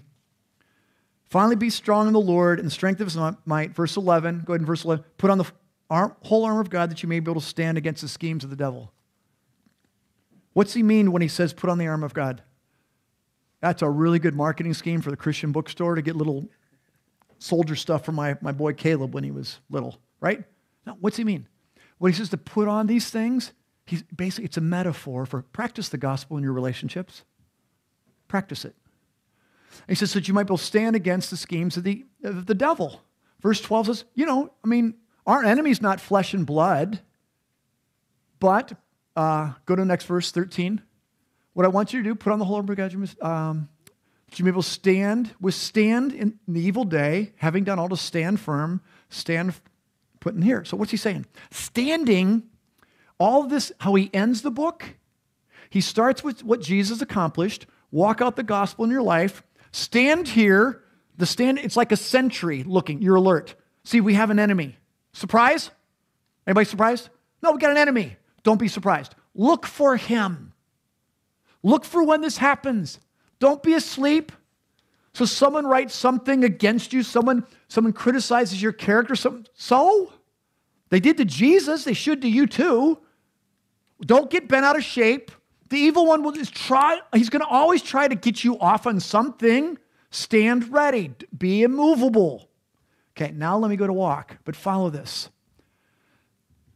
[1.25, 3.71] Finally, be strong in the Lord and the strength of his might.
[3.71, 5.03] Verse 11, go ahead and verse 11.
[5.17, 5.51] Put on the
[5.89, 8.49] whole armor of God that you may be able to stand against the schemes of
[8.49, 8.91] the devil.
[10.53, 12.43] What's he mean when he says put on the armor of God?
[13.61, 16.49] That's a really good marketing scheme for the Christian bookstore to get little
[17.39, 20.43] soldier stuff for my, my boy Caleb when he was little, right?
[20.85, 21.47] Now, what's he mean?
[21.99, 23.53] When he says to put on these things,
[23.85, 27.23] he's basically it's a metaphor for practice the gospel in your relationships.
[28.27, 28.75] Practice it.
[29.87, 32.55] And he says that you might to stand against the schemes of the, of the
[32.55, 33.01] devil.
[33.41, 36.99] Verse 12 says, you know, I mean, our enemy's not flesh and blood,
[38.39, 38.73] but
[39.21, 40.81] uh, go to the next verse, 13.
[41.53, 43.69] What I want you to do, put on the whole armor of God, um,
[44.35, 47.97] you may be able to stand, withstand in the evil day, having done all to
[47.97, 49.53] stand firm, stand
[50.19, 50.63] put in here.
[50.63, 51.25] So what's he saying?
[51.51, 52.43] Standing,
[53.19, 54.95] all this, how he ends the book,
[55.69, 60.81] he starts with what Jesus accomplished, walk out the gospel in your life, stand here,
[61.17, 63.55] the stand, it's like a sentry looking, you're alert.
[63.83, 64.77] See, we have an enemy.
[65.13, 65.69] Surprise?
[66.47, 67.09] Anybody surprised?
[67.43, 68.15] No, we got an enemy.
[68.43, 69.15] Don't be surprised.
[69.35, 70.53] Look for him.
[71.63, 72.99] Look for when this happens.
[73.39, 74.31] Don't be asleep.
[75.13, 79.15] So someone writes something against you, someone, someone criticizes your character.
[79.15, 80.13] So, so
[80.89, 82.99] they did to Jesus, they should to you too.
[84.01, 85.31] Don't get bent out of shape.
[85.69, 88.87] The evil one will just try, he's going to always try to get you off
[88.87, 89.77] on something.
[90.09, 92.49] Stand ready, be immovable.
[93.15, 95.29] Okay, now let me go to walk, but follow this.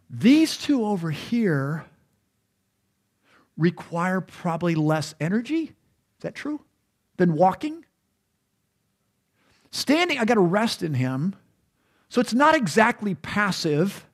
[0.10, 1.86] These two over here
[3.58, 5.64] require probably less energy.
[5.64, 6.62] Is that true?
[7.18, 7.86] Than walking?
[9.72, 11.36] Standing, I got to rest in Him.
[12.10, 14.06] So it's not exactly passive,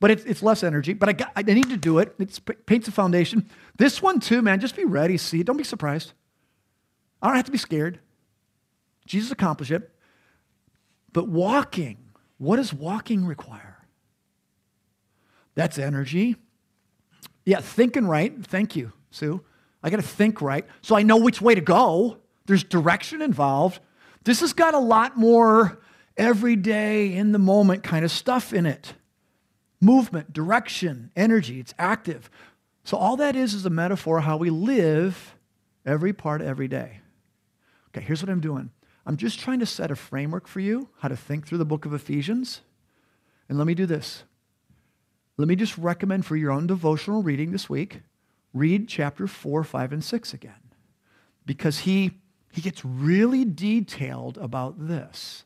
[0.00, 0.92] but it's, it's less energy.
[0.92, 2.14] But I, got, I need to do it.
[2.18, 3.48] It paints a foundation.
[3.76, 5.16] This one, too, man, just be ready.
[5.16, 5.42] See.
[5.42, 6.12] Don't be surprised.
[7.22, 8.00] I don't have to be scared.
[9.06, 9.90] Jesus accomplished it.
[11.12, 11.98] But walking,
[12.38, 13.73] what does walking require?
[15.54, 16.36] That's energy.
[17.44, 18.44] Yeah, thinking right.
[18.46, 19.42] Thank you, Sue.
[19.82, 22.18] I got to think right so I know which way to go.
[22.46, 23.80] There's direction involved.
[24.24, 25.80] This has got a lot more
[26.16, 28.94] everyday, in the moment kind of stuff in it
[29.80, 31.60] movement, direction, energy.
[31.60, 32.30] It's active.
[32.84, 35.36] So, all that is is a metaphor how we live
[35.84, 37.00] every part every day.
[37.88, 38.70] Okay, here's what I'm doing
[39.06, 41.84] I'm just trying to set a framework for you how to think through the book
[41.84, 42.62] of Ephesians.
[43.48, 44.24] And let me do this
[45.36, 48.00] let me just recommend for your own devotional reading this week,
[48.52, 50.52] read chapter 4, 5, and 6 again.
[51.46, 52.12] Because he,
[52.52, 55.44] he gets really detailed about this.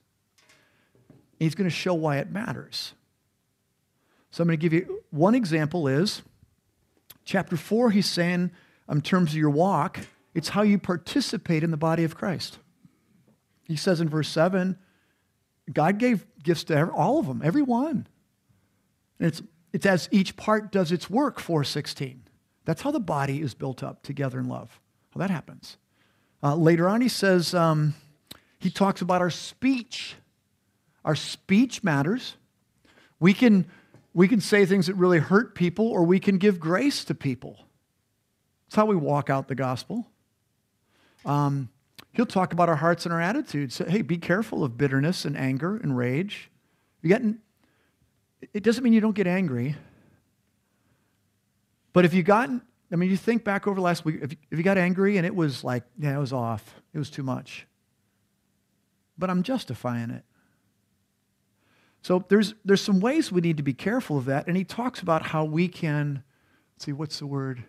[1.38, 2.94] He's going to show why it matters.
[4.30, 6.22] So I'm going to give you one example is
[7.28, 8.52] Chapter 4, he's saying,
[8.88, 10.00] in terms of your walk,
[10.34, 12.58] it's how you participate in the body of Christ.
[13.64, 14.78] He says in verse 7,
[15.70, 18.06] God gave gifts to all of them, every one.
[19.18, 22.22] And it's, it's as each part does its work, 416.
[22.64, 24.80] That's how the body is built up together in love.
[25.14, 25.76] How that happens.
[26.42, 27.94] Uh, later on, he says, um,
[28.58, 30.16] he talks about our speech.
[31.04, 32.36] Our speech matters.
[33.20, 33.66] We can,
[34.14, 37.66] we can say things that really hurt people, or we can give grace to people.
[38.66, 40.06] That's how we walk out the gospel.
[41.24, 41.68] Um,
[42.12, 43.78] he'll talk about our hearts and our attitudes.
[43.78, 46.50] Hey, be careful of bitterness and anger and rage.
[47.02, 47.22] You get,
[48.40, 49.76] it doesn't mean you don't get angry.
[51.92, 52.48] But if you got,
[52.92, 55.34] I mean, you think back over last week, if, if you got angry and it
[55.34, 57.66] was like, yeah, it was off, it was too much.
[59.16, 60.24] But I'm justifying it.
[62.02, 64.46] So there's, there's some ways we need to be careful of that.
[64.46, 66.22] And he talks about how we can,
[66.78, 67.64] see, what's the word?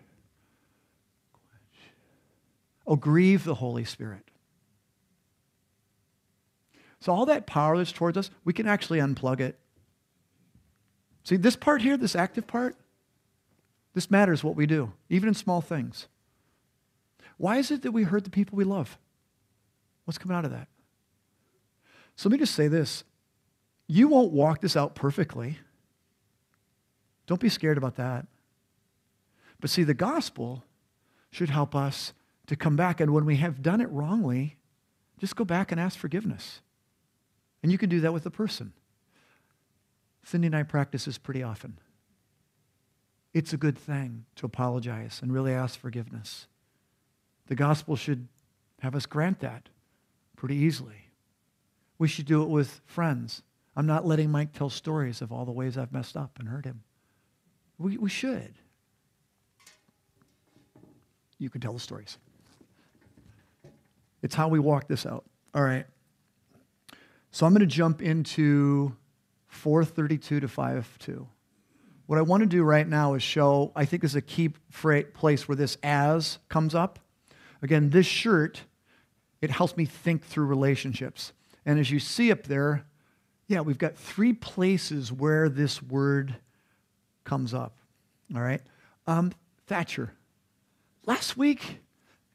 [2.86, 4.30] Oh, grieve the Holy Spirit.
[7.00, 9.59] So all that power that's towards us, we can actually unplug it.
[11.24, 12.76] See, this part here, this active part,
[13.94, 16.06] this matters what we do, even in small things.
[17.36, 18.98] Why is it that we hurt the people we love?
[20.04, 20.68] What's coming out of that?
[22.16, 23.04] So let me just say this.
[23.86, 25.58] You won't walk this out perfectly.
[27.26, 28.26] Don't be scared about that.
[29.60, 30.64] But see, the gospel
[31.30, 32.12] should help us
[32.46, 33.00] to come back.
[33.00, 34.56] And when we have done it wrongly,
[35.18, 36.60] just go back and ask forgiveness.
[37.62, 38.72] And you can do that with a person.
[40.22, 41.78] Cindy and I practice this pretty often.
[43.32, 46.46] It's a good thing to apologize and really ask forgiveness.
[47.46, 48.28] The gospel should
[48.80, 49.68] have us grant that
[50.36, 51.10] pretty easily.
[51.98, 53.42] We should do it with friends.
[53.76, 56.64] I'm not letting Mike tell stories of all the ways I've messed up and hurt
[56.64, 56.82] him.
[57.78, 58.54] We, we should.
[61.38, 62.18] You can tell the stories.
[64.22, 65.24] It's how we walk this out.
[65.54, 65.86] All right.
[67.30, 68.94] So I'm going to jump into
[69.50, 71.28] 432 to 52.
[72.06, 75.46] What I want to do right now is show, I think is a key place
[75.46, 76.98] where this as comes up.
[77.62, 78.62] Again, this shirt,
[79.40, 81.32] it helps me think through relationships.
[81.64, 82.84] And as you see up there,
[83.46, 86.36] yeah, we've got three places where this word
[87.24, 87.76] comes up.
[88.34, 88.62] All right.
[89.06, 89.32] Um,
[89.66, 90.12] Thatcher.
[91.06, 91.80] Last week,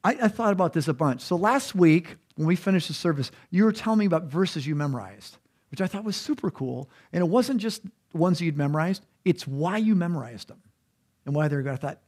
[0.04, 1.22] I, I thought about this a bunch.
[1.22, 4.76] So last week, when we finished the service, you were telling me about verses you
[4.76, 5.38] memorized,
[5.76, 6.90] which I thought was super cool.
[7.12, 7.82] And it wasn't just
[8.14, 10.62] ones you'd memorized, it's why you memorized them
[11.26, 11.74] and why they're good.
[11.74, 12.00] I thought,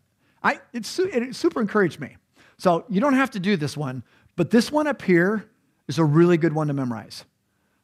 [0.41, 2.15] I, it's, it super encouraged me.
[2.57, 4.03] So you don't have to do this one,
[4.37, 5.49] but this one up here
[5.89, 7.25] is a really good one to memorize.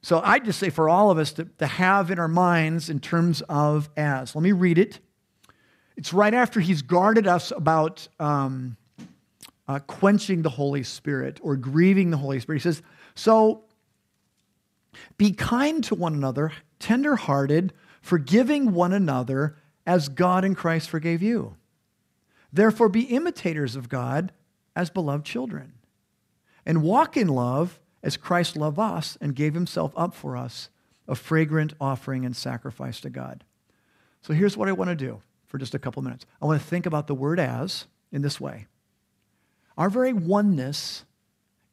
[0.02, 3.02] So I just say for all of us to, to have in our minds in
[3.02, 4.36] terms of as.
[4.36, 5.00] Let me read it.
[5.98, 8.78] It's right after he's guarded us about um,
[9.68, 12.60] uh, quenching the Holy Spirit or grieving the Holy Spirit.
[12.60, 12.82] He says,
[13.16, 13.66] So
[15.18, 21.56] be kind to one another, tenderhearted, forgiving one another as God in Christ forgave you.
[22.52, 24.32] Therefore, be imitators of God
[24.76, 25.74] as beloved children,
[26.66, 30.70] and walk in love as Christ loved us and gave himself up for us,
[31.08, 33.44] a fragrant offering and sacrifice to God.
[34.22, 36.26] So here's what I want to do for just a couple minutes.
[36.42, 38.68] I want to think about the word as in this way.
[39.78, 41.06] Our very oneness,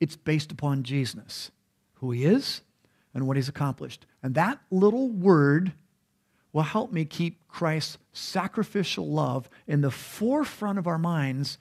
[0.01, 1.51] it's based upon Jesus,
[1.95, 2.63] who he is
[3.15, 4.07] and what he's accomplished.
[4.23, 5.73] And that little word
[6.53, 11.59] will help me keep Christ's sacrificial love in the forefront of our minds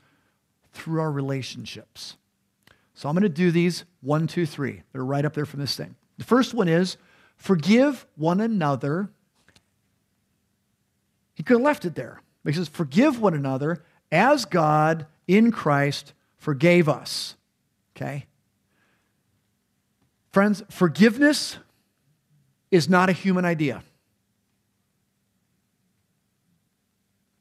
[0.74, 2.18] through our relationships.
[2.94, 4.84] So I'm going to do these one, two, three.
[4.92, 5.96] They're right up there from this thing.
[6.18, 6.98] The first one is
[7.38, 9.10] forgive one another.
[11.34, 12.22] He could have left it there.
[12.46, 17.36] He says, forgive one another as God in Christ forgave us.
[17.96, 18.26] Okay?
[20.32, 21.58] Friends, forgiveness
[22.72, 23.84] is not a human idea.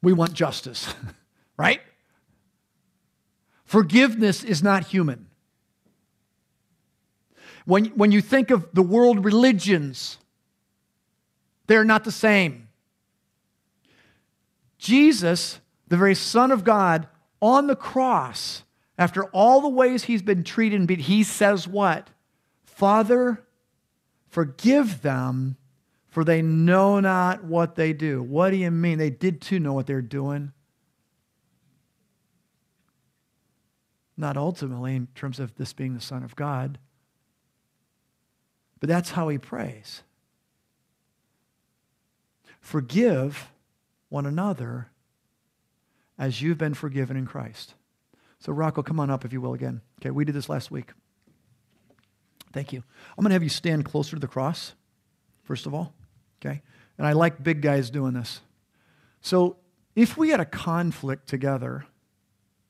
[0.01, 0.93] We want justice,
[1.57, 1.81] right?
[3.65, 5.27] Forgiveness is not human.
[7.65, 10.17] When, when you think of the world religions,
[11.67, 12.69] they're not the same.
[14.79, 17.07] Jesus, the very Son of God,
[17.41, 18.63] on the cross,
[18.97, 22.09] after all the ways he's been treated he says what?
[22.79, 23.45] Father,
[24.29, 25.57] forgive them,
[26.07, 28.23] for they know not what they do.
[28.23, 28.97] What do you mean?
[28.97, 30.53] They did too know what they're doing.
[34.15, 36.79] Not ultimately in terms of this being the Son of God,
[38.79, 40.03] but that's how he prays.
[42.61, 43.51] Forgive
[44.07, 44.87] one another
[46.17, 47.73] as you've been forgiven in Christ.
[48.39, 49.81] So, Rocco, come on up if you will again.
[49.99, 50.91] Okay, we did this last week.
[52.51, 52.83] Thank you.
[53.17, 54.73] I'm going to have you stand closer to the cross,
[55.43, 55.93] first of all.
[56.41, 56.61] Okay?
[56.97, 58.41] And I like big guys doing this.
[59.21, 59.57] So,
[59.95, 61.85] if we had a conflict together,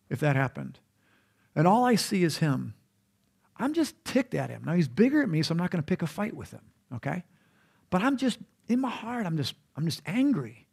[0.09, 0.79] if that happened,
[1.55, 2.73] and all I see is him,
[3.57, 4.63] I'm just ticked at him.
[4.65, 6.61] Now, he's bigger at me, so I'm not going to pick a fight with him.
[6.95, 7.23] Okay?
[7.89, 10.67] But I'm just, in my heart, I'm just, I'm just angry.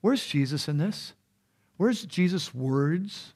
[0.00, 1.14] Where's Jesus in this?
[1.76, 3.34] Where's Jesus' words?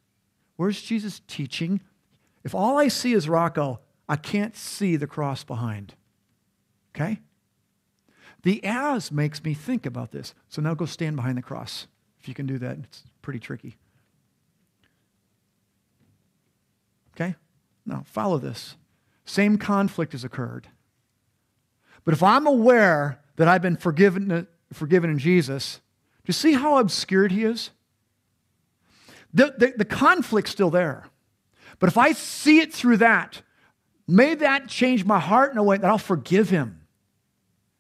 [0.57, 1.81] Where's Jesus' teaching?
[2.45, 5.95] If all I see is Rocco, I can't see the cross behind.
[6.95, 7.21] Okay?
[8.43, 10.35] The as makes me think about this.
[10.49, 11.87] So now go stand behind the cross.
[12.21, 13.77] If you can do that, it's pretty tricky.
[17.15, 17.35] Okay?
[17.85, 18.77] Now, follow this.
[19.25, 20.69] Same conflict has occurred.
[22.05, 25.81] But if I'm aware that I've been forgiven, forgiven in Jesus,
[26.25, 27.71] do you see how obscured he is?
[29.35, 31.09] The, the, the conflict's still there.
[31.79, 33.43] But if I see it through that,
[34.09, 36.81] may that change my heart in a way that I'll forgive him.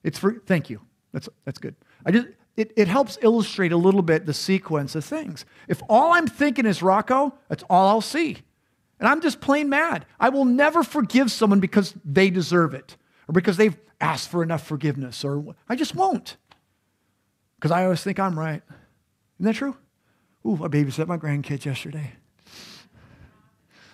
[0.04, 0.80] It's for, thank you.
[1.12, 1.74] That's, that's good.
[2.06, 5.44] I just, it, it helps illustrate a little bit the sequence of things.
[5.66, 8.38] If all I'm thinking is Rocco, that's all I'll see.
[8.98, 10.06] And I'm just plain mad.
[10.18, 12.96] I will never forgive someone because they deserve it
[13.28, 16.36] or because they've asked for enough forgiveness or I just won't.
[17.56, 18.62] Because I always think I'm right.
[19.38, 19.76] Isn't that true?
[20.44, 22.12] Ooh, I babysat my grandkids yesterday.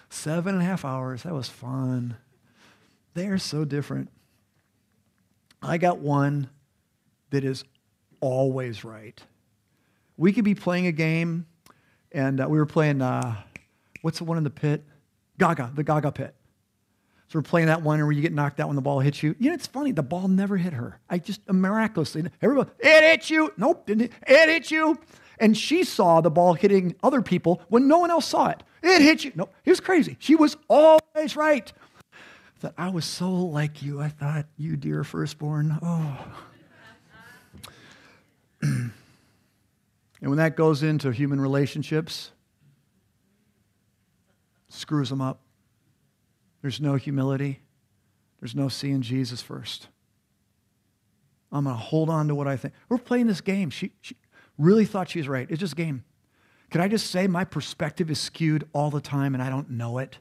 [0.09, 1.25] Seven and a half hours.
[1.25, 2.17] That was fun.
[3.15, 4.11] They are so different.
[5.63, 6.51] I got one
[7.31, 7.65] that is
[8.21, 9.21] always right.
[10.17, 11.47] We could be playing a game,
[12.13, 13.37] and uh, we were playing, uh,
[14.03, 14.85] what's the one in the pit?
[15.39, 16.35] Gaga, the Gaga pit.
[17.29, 19.35] So we're playing that one where you get knocked out when the ball hits you.
[19.39, 19.93] You know, it's funny.
[19.93, 21.01] The ball never hit her.
[21.09, 23.53] I just miraculously, everybody, it hit you.
[23.57, 24.13] Nope, didn't hit.
[24.27, 24.99] It hit you.
[25.41, 28.63] And she saw the ball hitting other people when no one else saw it.
[28.83, 29.33] It hit you.
[29.35, 30.17] No, it was crazy.
[30.21, 31.73] She was always right.
[32.65, 34.01] That I was so like you.
[34.01, 35.79] I thought, you dear firstborn.
[35.83, 36.27] Oh.
[38.63, 38.91] and
[40.23, 42.31] when that goes into human relationships,
[44.71, 45.41] screws them up.
[46.63, 47.61] There's no humility.
[48.41, 49.89] There's no seeing Jesus first.
[51.53, 52.73] I'm going to hold on to what I think.
[52.89, 53.69] We're playing this game.
[53.69, 54.17] She, she
[54.57, 55.47] really thought she was right.
[55.51, 56.03] It's just a game.
[56.71, 59.99] Can I just say my perspective is skewed all the time and I don't know
[59.99, 60.17] it?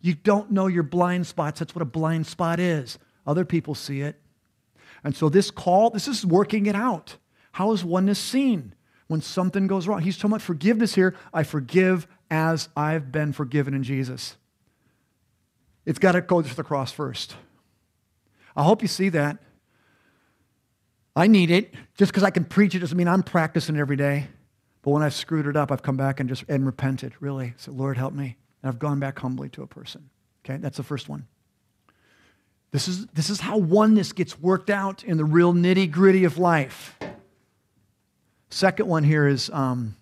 [0.00, 1.58] You don't know your blind spots.
[1.58, 2.98] That's what a blind spot is.
[3.26, 4.20] Other people see it.
[5.04, 7.16] And so this call, this is working it out.
[7.52, 8.74] How is oneness seen
[9.08, 10.02] when something goes wrong?
[10.02, 11.16] He's talking about forgiveness here.
[11.32, 14.36] I forgive as I've been forgiven in Jesus.
[15.84, 17.36] It's got to go to the cross first.
[18.54, 19.38] I hope you see that.
[21.16, 21.74] I need it.
[21.96, 24.28] Just because I can preach it doesn't mean I'm practicing every day.
[24.82, 27.54] But when I've screwed it up, I've come back and just and repented, really.
[27.56, 28.36] So Lord, help me.
[28.62, 30.10] And I've gone back humbly to a person.
[30.44, 31.26] Okay, that's the first one.
[32.72, 36.38] This is, this is how oneness gets worked out in the real nitty gritty of
[36.38, 36.96] life.
[38.50, 39.96] Second one here is um,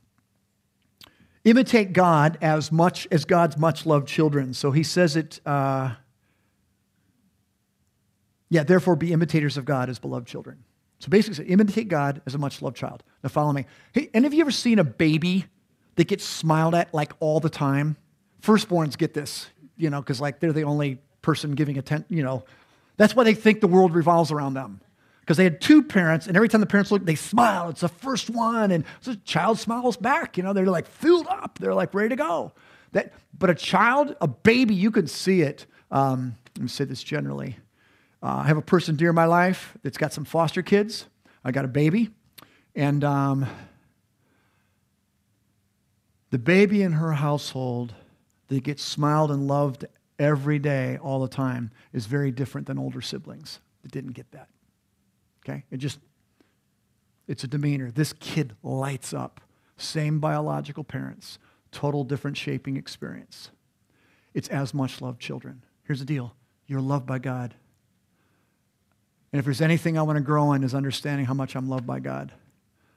[1.45, 4.53] imitate God as much as God's much loved children.
[4.55, 5.95] So he says it, uh,
[8.51, 10.65] yeah, therefore be imitators of God as beloved children.
[10.99, 13.03] So basically, imitate God as a much loved child.
[13.23, 13.67] Now follow me.
[13.93, 15.47] Hey, any of you ever seen a baby
[15.95, 17.97] that gets smiled at like all the time?
[18.43, 22.45] Firstborns get this, you know, because like they're the only person giving attention, you know.
[22.97, 24.81] That's why they think the world revolves around them
[25.29, 27.69] because they had two parents, and every time the parents look, they smile.
[27.69, 30.39] It's the first one, and so the child smiles back.
[30.39, 31.59] You know, they're like filled up.
[31.59, 32.53] They're like ready to go.
[32.93, 35.67] That, but a child, a baby, you can see it.
[35.91, 37.59] Um, let me say this generally.
[38.23, 41.05] Uh, I have a person dear in my life that's got some foster kids.
[41.45, 42.09] I got a baby,
[42.75, 43.47] and um,
[46.31, 47.95] the baby in her household
[48.49, 49.85] that gets smiled and loved
[50.19, 54.49] every day, all the time, is very different than older siblings that didn't get that.
[55.45, 55.65] Okay?
[55.71, 55.99] It just,
[57.27, 57.91] it's a demeanor.
[57.91, 59.41] This kid lights up.
[59.77, 61.39] Same biological parents,
[61.71, 63.51] total different shaping experience.
[64.35, 65.63] It's as much loved children.
[65.85, 66.35] Here's the deal
[66.67, 67.55] you're loved by God.
[69.33, 71.87] And if there's anything I want to grow in is understanding how much I'm loved
[71.87, 72.33] by God.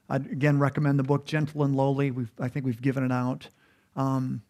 [0.10, 2.12] I'd again recommend the book Gentle and Lowly.
[2.12, 3.48] We've, I think we've given it out.
[3.96, 4.42] Um,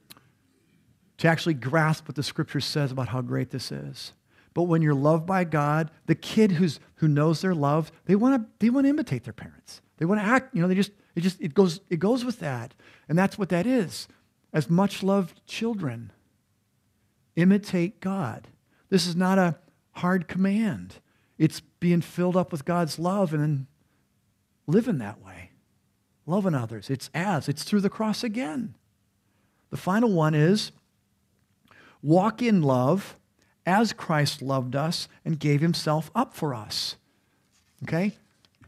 [1.22, 4.14] to actually grasp what the scripture says about how great this is.
[4.54, 8.42] But when you're loved by God, the kid who's, who knows they're loved, they want
[8.42, 9.82] to they want to imitate their parents.
[9.98, 12.40] They want to act, you know, they just it just it goes it goes with
[12.40, 12.74] that.
[13.08, 14.08] And that's what that is.
[14.52, 16.12] As much loved children,
[17.36, 18.48] imitate God.
[18.90, 19.58] This is not a
[19.92, 20.96] hard command.
[21.38, 23.68] It's being filled up with God's love and then
[24.68, 25.52] living that way.
[26.26, 26.90] loving others.
[26.90, 28.76] It's as, it's through the cross again.
[29.70, 30.72] The final one is
[32.02, 33.18] walk in love
[33.66, 36.96] as Christ loved us and gave himself up for us.
[37.84, 38.14] Okay?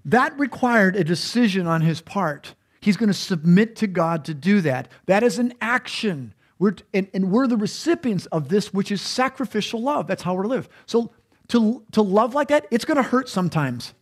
[0.05, 2.55] That required a decision on his part.
[2.79, 4.89] He's going to submit to God to do that.
[5.05, 6.33] That is an action.
[6.59, 10.07] We're, and, and we're the recipients of this, which is sacrificial love.
[10.07, 10.67] That's how we're live.
[10.85, 11.11] So
[11.49, 13.93] to, to love like that, it's going to hurt sometimes.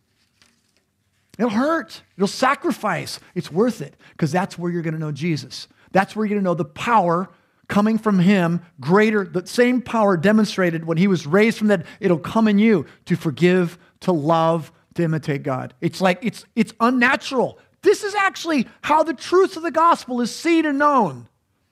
[1.38, 2.02] It'll hurt.
[2.16, 3.18] It'll sacrifice.
[3.34, 5.68] It's worth it because that's where you're going to know Jesus.
[5.92, 7.30] That's where you're going to know the power
[7.72, 11.86] coming from him, greater, the same power demonstrated when he was raised from that.
[12.00, 15.72] It'll come in you to forgive, to love, to imitate God.
[15.80, 17.58] It's like, it's, it's unnatural.
[17.80, 21.28] This is actually how the truth of the gospel is seen and known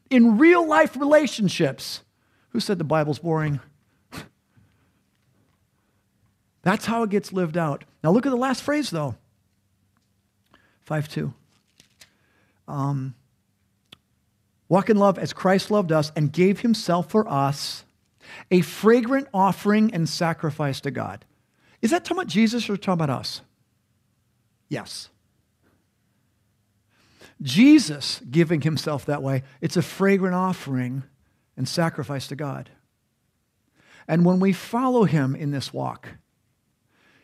[0.09, 2.01] in real life relationships.
[2.49, 3.61] Who said the Bible's boring?
[6.63, 7.85] That's how it gets lived out.
[8.03, 9.17] Now look at the last phrase though.
[10.81, 11.35] 5 2.
[12.67, 13.15] Um,
[14.71, 17.85] Walk in love as Christ loved us and gave himself for us,
[18.53, 21.25] a fragrant offering and sacrifice to God.
[21.83, 23.41] Is that talking about Jesus or talking about us?
[24.69, 25.09] Yes.
[27.43, 31.03] Jesus giving himself that way, it's a fragrant offering
[31.57, 32.71] and sacrifice to God.
[34.07, 36.11] And when we follow him in this walk,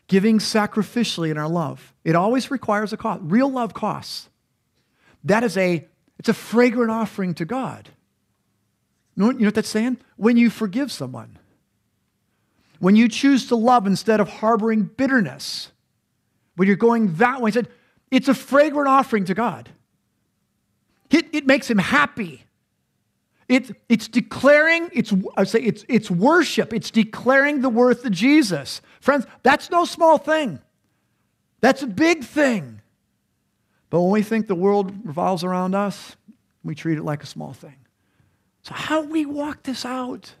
[0.07, 3.21] giving sacrificially in our love, it always requires a cost.
[3.23, 4.27] Real love costs.
[5.23, 5.87] That is a
[6.19, 7.89] it's a fragrant offering to God.
[9.15, 9.97] You know, you know what that's saying?
[10.15, 11.37] When you forgive someone,
[12.79, 15.71] when you choose to love instead of harboring bitterness,
[16.55, 17.69] when you're going that way, said,
[18.11, 19.69] it's a fragrant offering to God.
[21.09, 22.43] It, it makes him happy.
[23.47, 26.73] It, it's declaring, it's, I say it's, it's worship.
[26.73, 28.81] It's declaring the worth of Jesus.
[28.99, 30.59] Friends, that's no small thing.
[31.61, 32.81] That's a big thing.
[33.89, 36.15] But when we think the world revolves around us,
[36.63, 37.75] we treat it like a small thing.
[38.61, 40.33] So, how we walk this out?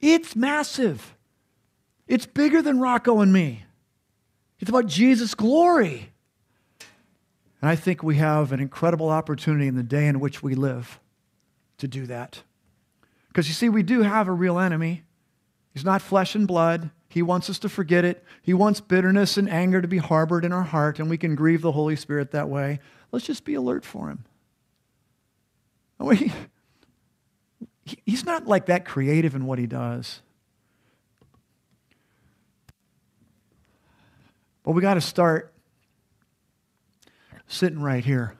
[0.00, 1.16] It's massive.
[2.06, 3.64] It's bigger than Rocco and me.
[4.60, 6.12] It's about Jesus' glory.
[7.60, 11.00] And I think we have an incredible opportunity in the day in which we live
[11.78, 12.42] to do that.
[13.28, 15.02] Because you see, we do have a real enemy.
[15.74, 16.90] He's not flesh and blood.
[17.16, 18.22] He wants us to forget it.
[18.42, 21.62] He wants bitterness and anger to be harbored in our heart, and we can grieve
[21.62, 22.78] the Holy Spirit that way.
[23.10, 24.26] Let's just be alert for him.
[28.04, 30.20] he's not like that creative in what he does.
[34.62, 35.54] But we got to start
[37.46, 38.34] sitting right here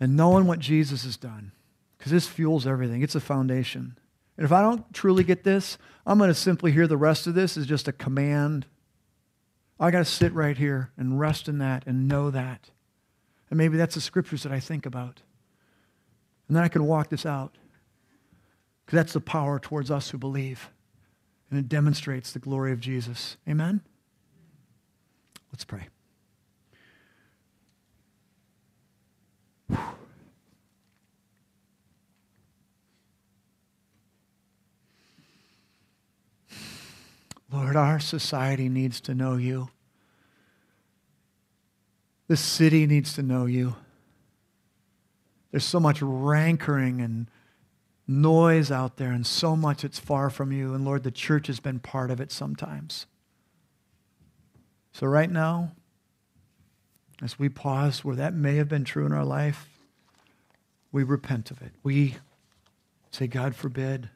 [0.00, 1.52] and knowing what Jesus has done
[1.98, 3.02] because this fuels everything.
[3.02, 3.96] It's a foundation.
[4.36, 7.34] And if I don't truly get this, I'm going to simply hear the rest of
[7.34, 8.66] this as just a command.
[9.80, 12.70] I got to sit right here and rest in that and know that.
[13.50, 15.22] And maybe that's the scriptures that I think about.
[16.48, 17.56] And then I can walk this out.
[18.84, 20.70] Because that's the power towards us who believe.
[21.50, 23.36] And it demonstrates the glory of Jesus.
[23.48, 23.80] Amen?
[25.52, 25.88] Let's pray.
[37.52, 39.68] Lord, our society needs to know you.
[42.28, 43.76] The city needs to know you.
[45.50, 47.28] There's so much rancor and
[48.08, 50.74] noise out there, and so much it's far from you.
[50.74, 53.06] And Lord, the church has been part of it sometimes.
[54.92, 55.72] So, right now,
[57.22, 59.68] as we pause where that may have been true in our life,
[60.92, 61.72] we repent of it.
[61.82, 62.16] We
[63.10, 64.10] say, God forbid.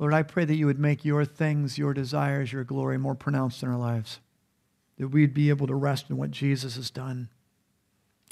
[0.00, 3.62] Lord, I pray that you would make your things, your desires, your glory more pronounced
[3.62, 4.18] in our lives.
[4.96, 7.28] That we'd be able to rest in what Jesus has done.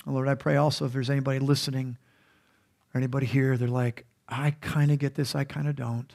[0.07, 1.99] And Lord, I pray also if there's anybody listening
[2.93, 6.11] or anybody here, they're like, I kind of get this, I kind of don't.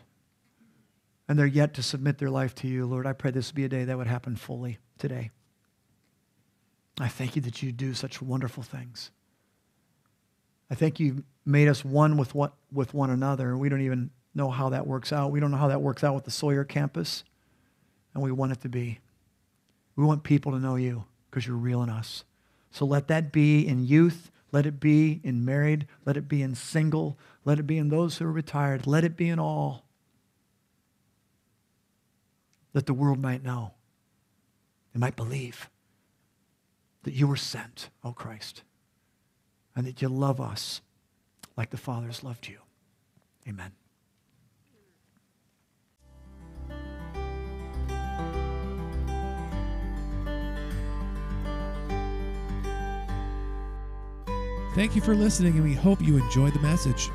[1.30, 2.88] And they're yet to submit their life to you.
[2.88, 5.30] Lord, I pray this would be a day that would happen fully today.
[6.99, 9.12] I thank you that you do such wonderful things.
[10.72, 13.56] I thank you made us one with, what, with one another.
[13.56, 15.32] We don't even know how that works out.
[15.32, 17.24] We don't know how that works out with the Sawyer campus,
[18.14, 19.00] and we want it to be.
[19.96, 22.24] We want people to know you because you're real in us.
[22.72, 24.32] So let that be in youth.
[24.52, 25.88] Let it be in married.
[26.06, 27.18] Let it be in single.
[27.46, 28.88] Let it be in those who are retired.
[28.88, 29.86] Let it be in all.
[32.74, 33.74] That the world might know.
[34.94, 35.70] They might believe
[37.04, 38.64] that you were sent, O oh Christ,
[39.76, 40.82] and that you love us
[41.58, 42.60] like the Father's loved you.
[43.48, 43.72] Amen.
[54.76, 57.11] Thank you for listening, and we hope you enjoyed the message.